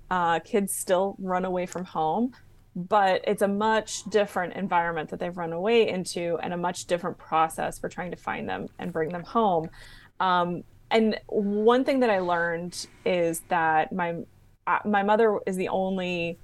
[0.09, 2.34] Uh, kids still run away from home,
[2.76, 7.18] but it's a much different environment that they've run away into and a much different
[7.18, 9.70] process for trying to find them and bring them home.
[10.20, 14.16] Um, and one thing that I learned is that my
[14.68, 16.39] uh, my mother is the only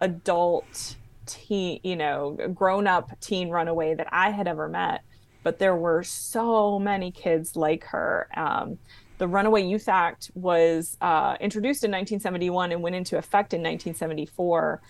[0.00, 0.96] adult
[1.26, 5.02] teen, you know, grown up teen runaway that I had ever met.
[5.42, 8.28] But there were so many kids like her.
[8.36, 8.78] Um,
[9.18, 14.80] the Runaway Youth Act was uh, introduced in 1971 and went into effect in 1974.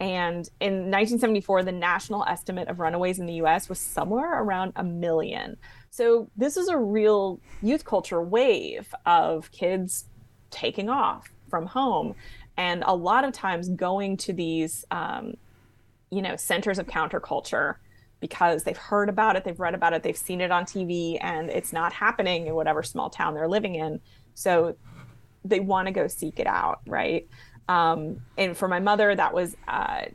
[0.00, 4.84] And in 1974, the national estimate of runaways in the US was somewhere around a
[4.84, 5.56] million.
[5.90, 10.04] So this is a real youth culture wave of kids
[10.50, 12.14] taking off from home
[12.58, 15.34] and a lot of times going to these um,
[16.10, 17.76] you know centers of counterculture
[18.20, 21.50] because they've heard about it they've read about it they've seen it on tv and
[21.50, 24.00] it's not happening in whatever small town they're living in
[24.34, 24.76] so
[25.44, 27.28] they want to go seek it out right
[27.68, 30.06] um, and for my mother, that was uh,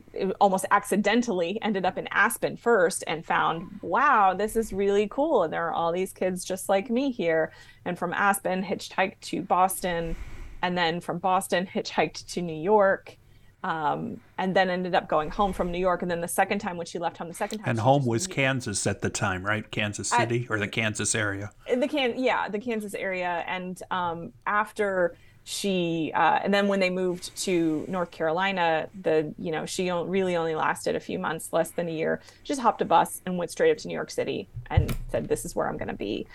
[0.41, 5.43] almost accidentally ended up in Aspen first and found, wow, this is really cool.
[5.43, 7.51] And there are all these kids just like me here.
[7.85, 10.15] And from Aspen, hitchhiked to Boston.
[10.63, 13.17] And then from Boston, hitchhiked to New York.
[13.63, 16.01] Um, and then ended up going home from New York.
[16.01, 17.69] And then the second time when she left home, the second time.
[17.69, 19.69] And home was Kansas at the time, right?
[19.71, 21.49] Kansas City or the Kansas area?
[21.67, 23.45] In the can, yeah, the Kansas area.
[23.47, 29.51] And um, after she uh, and then when they moved to north carolina the you
[29.51, 32.85] know she really only lasted a few months less than a year just hopped a
[32.85, 35.77] bus and went straight up to new york city and said this is where i'm
[35.77, 36.25] going to be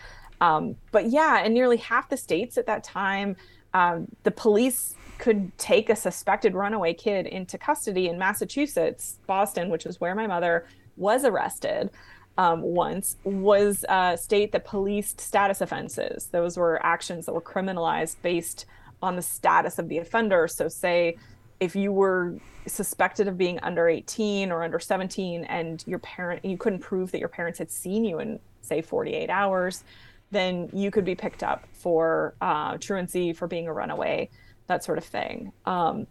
[0.41, 3.35] um, but yeah in nearly half the states at that time
[3.75, 9.85] um, the police could take a suspected runaway kid into custody in massachusetts boston which
[9.85, 10.67] was where my mother
[10.97, 11.91] was arrested
[12.37, 18.17] um, once was a state that policed status offenses those were actions that were criminalized
[18.23, 18.67] based
[19.03, 20.49] on the status of the offender.
[20.49, 21.17] So, say
[21.61, 22.35] if you were
[22.67, 27.19] suspected of being under 18 or under 17 and your parent you couldn't prove that
[27.19, 29.83] your parents had seen you in say 48 hours
[30.31, 34.29] then you could be picked up for uh, truancy for being a runaway
[34.69, 36.07] that sort of thing um,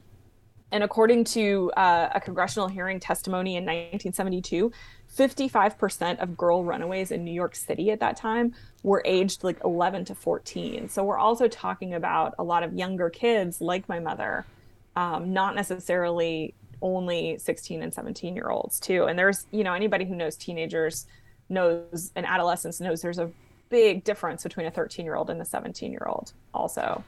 [0.72, 4.72] and according to uh, a congressional hearing testimony in 1972
[5.16, 8.53] 55% of girl runaways in New York City at that time
[8.84, 10.89] were aged like 11 to 14.
[10.89, 14.45] So we're also talking about a lot of younger kids like my mother,
[14.95, 19.05] um, not necessarily only 16 and 17 year olds too.
[19.05, 21.08] And there's, you know, anybody who knows teenagers
[21.49, 23.32] knows and adolescents knows there's a
[23.70, 27.03] big difference between a 13 year old and a 17 year old also.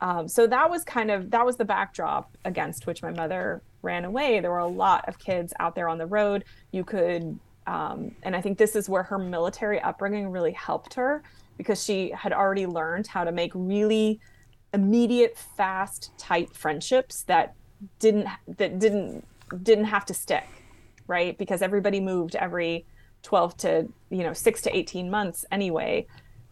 [0.00, 4.04] Um, so that was kind of that was the backdrop against which my mother ran
[4.04, 4.40] away.
[4.40, 6.44] There were a lot of kids out there on the road.
[6.72, 11.22] You could um, and I think this is where her military upbringing really helped her
[11.56, 14.20] because she had already learned how to make really
[14.72, 17.54] immediate, fast, tight friendships that
[17.98, 18.28] didn't
[18.58, 19.24] that didn't
[19.62, 20.46] didn't have to stick,
[21.06, 21.36] right?
[21.38, 22.86] Because everybody moved every
[23.22, 26.06] 12 to you know six to 18 months anyway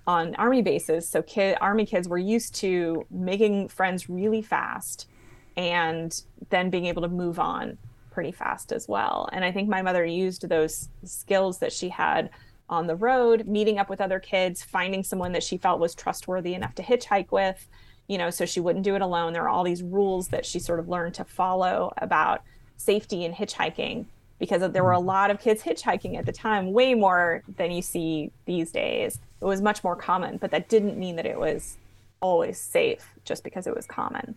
[0.07, 1.09] on army bases.
[1.09, 5.09] So kid army kids were used to making friends really fast
[5.57, 7.79] and then being able to move on
[8.11, 9.29] pretty fast as well.
[9.33, 12.31] And i think my mother used those skills that she had
[12.69, 16.55] on the road meeting up with other kids finding someone that she felt was trustworthy
[16.55, 17.69] enough to hitchhike with
[18.07, 19.33] you know so she wouldn't do it alone.
[19.33, 22.43] There are all these rules that she sort of learned to follow about
[22.77, 24.07] safety and hitchhiking
[24.45, 27.83] because there were a lot of kids hitchhiking at the time way more than you
[27.83, 31.77] see these days it was much more common, but that didn't mean that it was
[32.21, 34.35] always safe just because it was common.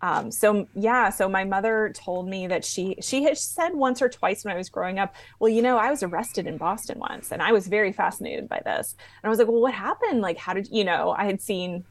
[0.00, 4.08] Um, so yeah, so my mother told me that she she had said once or
[4.08, 7.30] twice when I was growing up, well, you know, I was arrested in Boston once,
[7.30, 8.94] and I was very fascinated by this.
[9.22, 10.22] And I was like, well, what happened?
[10.22, 11.14] Like, how did you know?
[11.18, 11.84] I had seen,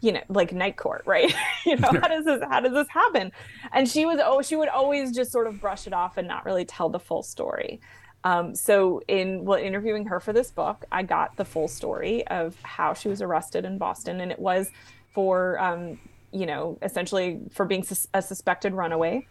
[0.00, 1.32] you know, like Night Court, right?
[1.66, 3.32] you know, how does this how does this happen?
[3.72, 6.44] And she was oh, she would always just sort of brush it off and not
[6.44, 7.80] really tell the full story.
[8.24, 12.56] Um, so in well, interviewing her for this book, I got the full story of
[12.62, 14.70] how she was arrested in Boston, and it was
[15.14, 15.98] for um,
[16.32, 19.26] you know essentially for being sus- a suspected runaway,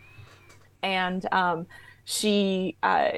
[0.81, 1.67] and um,
[2.05, 3.11] she uh,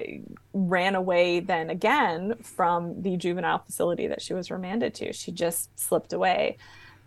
[0.54, 5.14] ran away then again from the juvenile facility that she was remanded to.
[5.14, 6.58] She just slipped away.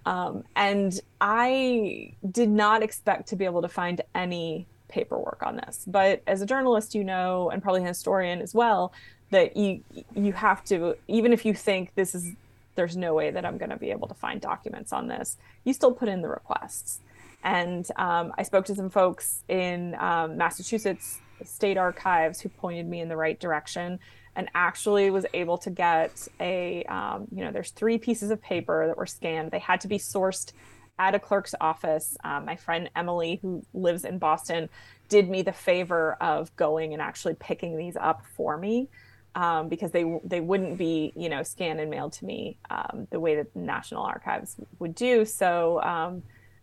[0.07, 5.85] Um, and I did not expect to be able to find any paperwork on this.
[5.87, 8.93] But as a journalist, you know, and probably a historian as well,
[9.31, 9.83] that you
[10.15, 12.33] you have to even if you think this is
[12.77, 15.73] there's no way that I'm going to be able to find documents on this, you
[15.73, 17.01] still put in the requests.
[17.43, 23.01] And um, I spoke to some folks in um, Massachusetts state archives who pointed me
[23.01, 24.01] in the right direction
[24.37, 28.87] and actually was able to get a um, you know there's three pieces of paper
[28.87, 30.53] that were scanned they had to be sourced
[30.99, 32.17] at a clerk's office.
[32.23, 34.69] Um, my friend Emily, who lives in Boston,
[35.09, 38.89] did me the favor of going and actually picking these up for me
[39.35, 43.21] um, because they they wouldn't be you know scanned and mailed to me um, the
[43.21, 45.25] way that the National Archives would do.
[45.25, 45.83] So.
[45.83, 46.23] Um,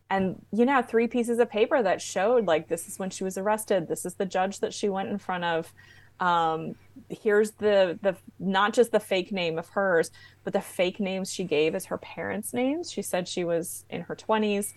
[0.09, 3.37] and you know, three pieces of paper that showed like this is when she was
[3.37, 3.87] arrested.
[3.87, 5.73] This is the judge that she went in front of
[6.21, 6.75] um,
[7.09, 10.11] here's the the not just the fake name of hers
[10.43, 12.91] but the fake names she gave as her parents names.
[12.91, 14.73] She said she was in her 20s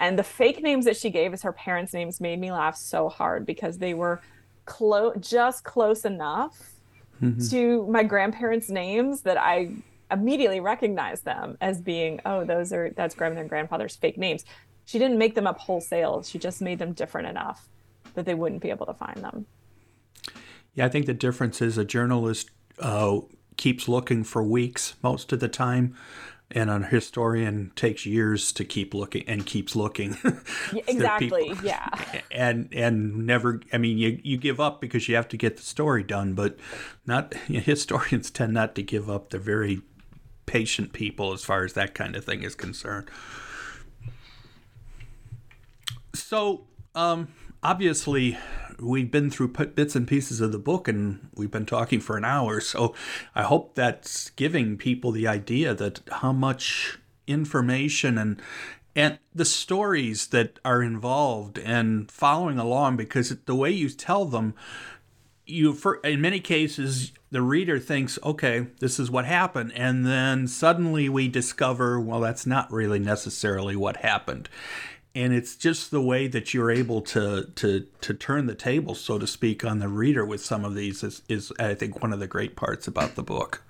[0.00, 3.08] and the fake names that she gave as her parents names made me laugh so
[3.08, 4.20] hard because they were
[4.66, 6.72] close just close enough
[7.22, 7.40] mm-hmm.
[7.48, 9.70] to my grandparents names that i
[10.10, 14.44] immediately recognized them as being oh those are that's grandmother and grandfather's fake names.
[14.84, 16.22] She didn't make them up wholesale.
[16.22, 17.68] She just made them different enough
[18.14, 19.46] that they wouldn't be able to find them
[20.78, 23.18] yeah, I think the difference is a journalist uh,
[23.56, 25.96] keeps looking for weeks most of the time,
[26.52, 30.16] and a historian takes years to keep looking and keeps looking.
[30.86, 31.52] exactly.
[31.64, 31.88] yeah.
[32.30, 33.60] And and never.
[33.72, 36.56] I mean, you you give up because you have to get the story done, but
[37.04, 39.30] not you know, historians tend not to give up.
[39.30, 39.80] They're very
[40.46, 43.10] patient people as far as that kind of thing is concerned.
[46.14, 47.28] So, um,
[47.64, 48.38] obviously,
[48.80, 52.24] we've been through bits and pieces of the book and we've been talking for an
[52.24, 52.60] hour.
[52.60, 52.94] So
[53.34, 58.40] I hope that's giving people the idea that how much information and
[58.96, 64.54] and the stories that are involved and following along because the way you tell them
[65.46, 70.48] you for in many cases the reader thinks okay this is what happened and then
[70.48, 74.48] suddenly we discover well that's not really necessarily what happened
[75.18, 79.18] and it's just the way that you're able to to to turn the table so
[79.18, 82.20] to speak on the reader with some of these is, is i think one of
[82.20, 83.62] the great parts about the book.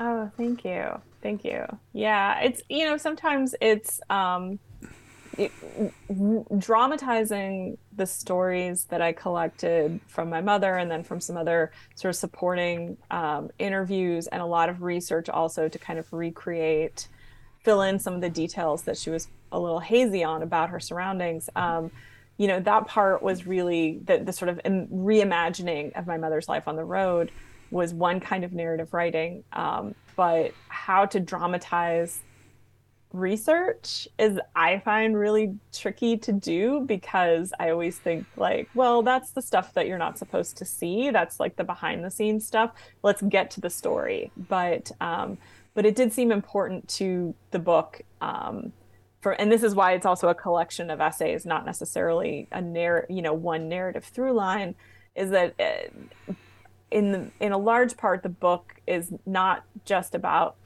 [0.00, 1.00] Oh thank you.
[1.22, 1.64] Thank you.
[1.92, 4.58] Yeah it's you know sometimes it's um
[5.38, 5.50] it,
[6.58, 12.10] dramatizing the stories that I collected from my mother and then from some other sort
[12.10, 17.08] of supporting um, interviews and a lot of research also to kind of recreate,
[17.62, 20.80] fill in some of the details that she was a little hazy on about her
[20.80, 21.48] surroundings.
[21.54, 21.90] Um,
[22.38, 26.66] you know, that part was really the, the sort of reimagining of my mother's life
[26.66, 27.30] on the road
[27.70, 29.44] was one kind of narrative writing.
[29.52, 32.20] Um, but how to dramatize
[33.12, 39.32] research is I find really tricky to do because I always think like, well, that's
[39.32, 41.10] the stuff that you're not supposed to see.
[41.10, 42.72] That's like the behind the scenes stuff.
[43.02, 44.30] Let's get to the story.
[44.48, 45.38] But um,
[45.74, 48.72] but it did seem important to the book um,
[49.20, 53.06] for and this is why it's also a collection of essays not necessarily a narr
[53.08, 54.74] you know one narrative through line
[55.14, 56.32] is that uh,
[56.92, 60.56] in the, in a large part, the book is not just about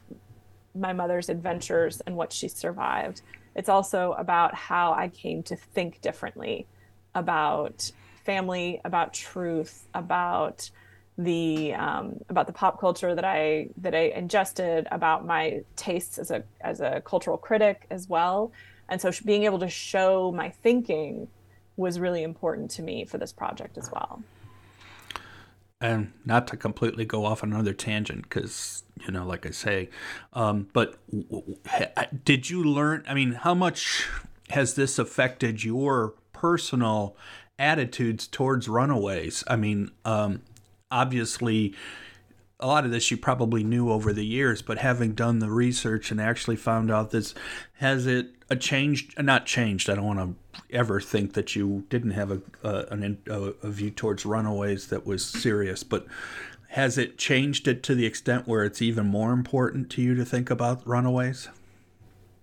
[0.75, 3.21] my mother's adventures and what she survived.
[3.55, 6.67] It's also about how I came to think differently
[7.15, 7.91] about
[8.25, 10.69] family, about truth, about
[11.17, 16.31] the um, about the pop culture that I that I ingested, about my tastes as
[16.31, 18.51] a as a cultural critic as well.
[18.89, 21.27] And so being able to show my thinking
[21.75, 24.23] was really important to me for this project as well.
[25.79, 29.89] And not to completely go off on another tangent, because you know, like I say,
[30.33, 30.97] um, but
[32.23, 33.03] did you learn?
[33.07, 34.07] I mean, how much
[34.49, 37.15] has this affected your personal
[37.59, 39.43] attitudes towards runaways?
[39.47, 40.41] I mean, um,
[40.91, 41.73] obviously
[42.59, 46.09] a lot of this you probably knew over the years, but having done the research
[46.09, 47.35] and actually found out this,
[47.75, 49.21] has it a changed?
[49.21, 49.89] Not changed.
[49.89, 53.91] I don't want to ever think that you didn't have a a, a a, view
[53.91, 56.07] towards runaways that was serious, but
[56.69, 60.25] has it changed it to the extent where it's even more important to you to
[60.25, 61.49] think about runaways?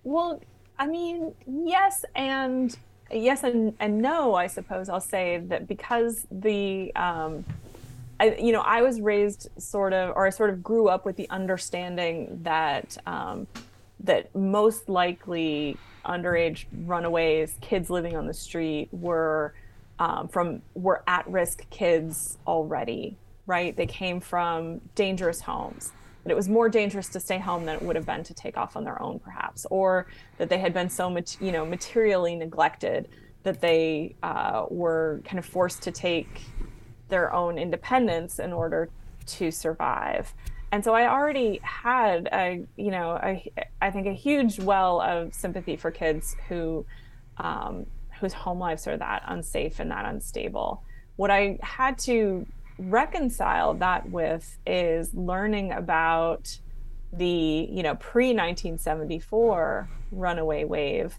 [0.04, 0.40] Well,
[0.78, 2.76] I mean, yes, and
[3.10, 4.34] yes, and and no.
[4.34, 7.44] I suppose I'll say that because the um,
[8.20, 11.16] I, you know, I was raised sort of, or I sort of grew up with
[11.16, 13.46] the understanding that um,
[14.00, 19.54] that most likely underage runaways, kids living on the street, were
[19.98, 23.16] um, from were at-risk kids already.
[23.46, 23.76] Right?
[23.76, 25.92] They came from dangerous homes.
[26.22, 28.56] That it was more dangerous to stay home than it would have been to take
[28.56, 30.06] off on their own, perhaps, or
[30.38, 33.08] that they had been so much, you know, materially neglected
[33.42, 36.40] that they uh, were kind of forced to take
[37.08, 38.88] their own independence in order
[39.26, 40.32] to survive.
[40.72, 43.48] And so I already had a, you know, a,
[43.80, 46.84] I think a huge well of sympathy for kids who,
[47.38, 47.86] um,
[48.20, 50.82] whose home lives are that unsafe and that unstable.
[51.16, 52.44] What I had to
[52.78, 56.58] reconcile that with is learning about
[57.12, 61.16] the, you know, pre 1974 runaway wave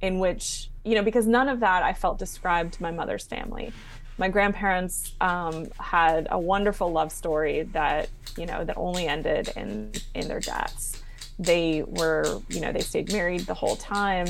[0.00, 3.72] in which, you know, because none of that I felt described my mother's family
[4.18, 9.92] my grandparents um, had a wonderful love story that you know that only ended in
[10.14, 11.02] in their deaths.
[11.38, 14.26] They were you know they stayed married the whole time.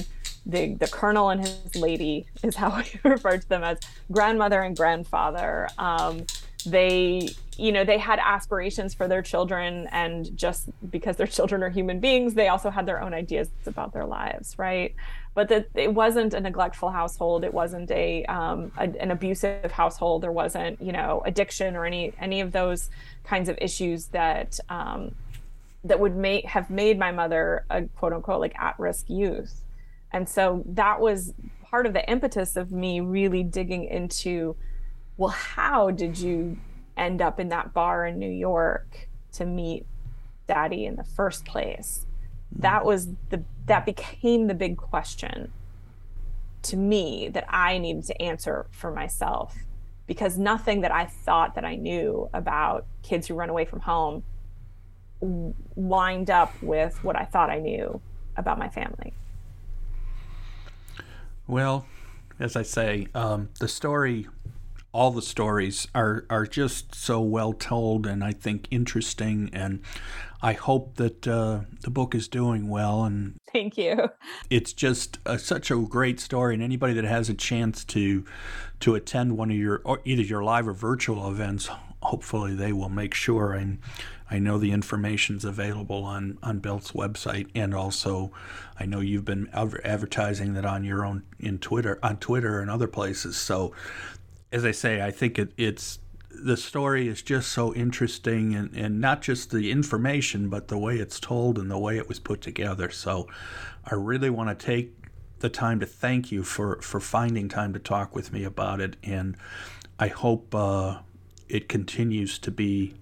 [0.47, 3.79] The the colonel and his lady is how we refer to them as
[4.13, 5.69] grandmother and grandfather.
[5.79, 6.27] Um,
[6.67, 11.71] they you know they had aspirations for their children and just because their children are
[11.71, 14.95] human beings they also had their own ideas about their lives right
[15.35, 17.45] but that it wasn't a neglectful household.
[17.45, 20.23] It wasn't a, um, a, an abusive household.
[20.23, 22.91] There wasn't you know addiction or any any of those
[23.25, 25.15] kinds of issues that um,
[25.85, 29.65] that would make have made my mother a quote unquote like at risk youth.
[30.11, 31.35] And so that was
[31.71, 34.57] part of the impetus of me really digging into
[35.17, 36.57] well how did you
[36.97, 39.85] end up in that bar in new york to meet
[40.47, 42.07] daddy in the first place
[42.57, 45.53] that was the that became the big question
[46.63, 49.55] to me that I needed to answer for myself
[50.07, 54.25] because nothing that I thought that I knew about kids who run away from home
[55.77, 58.01] lined up with what I thought I knew
[58.37, 59.13] about my family.
[61.47, 61.87] Well,
[62.41, 64.27] as I say, um, the story
[64.93, 69.81] all the stories are are just so well told and I think interesting and
[70.41, 74.09] I hope that uh, the book is doing well and thank you.
[74.51, 78.25] It's just a, such a great story and anybody that has a chance to
[78.81, 81.69] to attend one of your or either your live or virtual events
[82.03, 83.79] hopefully they will make sure and
[84.31, 88.31] I know the information's available on on Belt's website and also
[88.79, 92.87] I know you've been advertising that on your own in Twitter on Twitter and other
[92.87, 93.73] places so
[94.53, 95.99] as I say, I think it, it's
[96.31, 100.97] the story is just so interesting and, and not just the information, but the way
[100.97, 102.91] it's told and the way it was put together.
[102.91, 103.27] So
[103.85, 104.95] I really want to take
[105.41, 108.97] the time to thank you for, for finding time to talk with me about it.
[109.03, 109.37] And
[109.99, 111.01] I hope uh,
[111.49, 112.95] it continues to be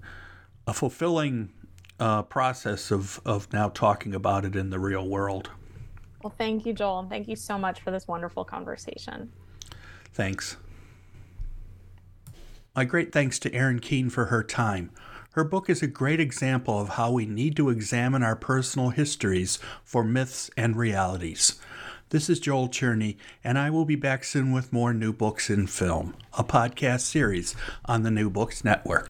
[0.66, 1.52] a fulfilling
[1.98, 5.50] uh, process of, of now talking about it in the real world.
[6.22, 7.00] Well, thank you, Joel.
[7.00, 9.30] And thank you so much for this wonderful conversation.
[10.12, 10.56] Thanks.
[12.76, 14.90] My great thanks to Erin Keane for her time.
[15.32, 19.58] Her book is a great example of how we need to examine our personal histories
[19.82, 21.58] for myths and realities.
[22.10, 25.66] This is Joel Cherney, and I will be back soon with more New Books in
[25.66, 29.08] Film, a podcast series on the New Books Network.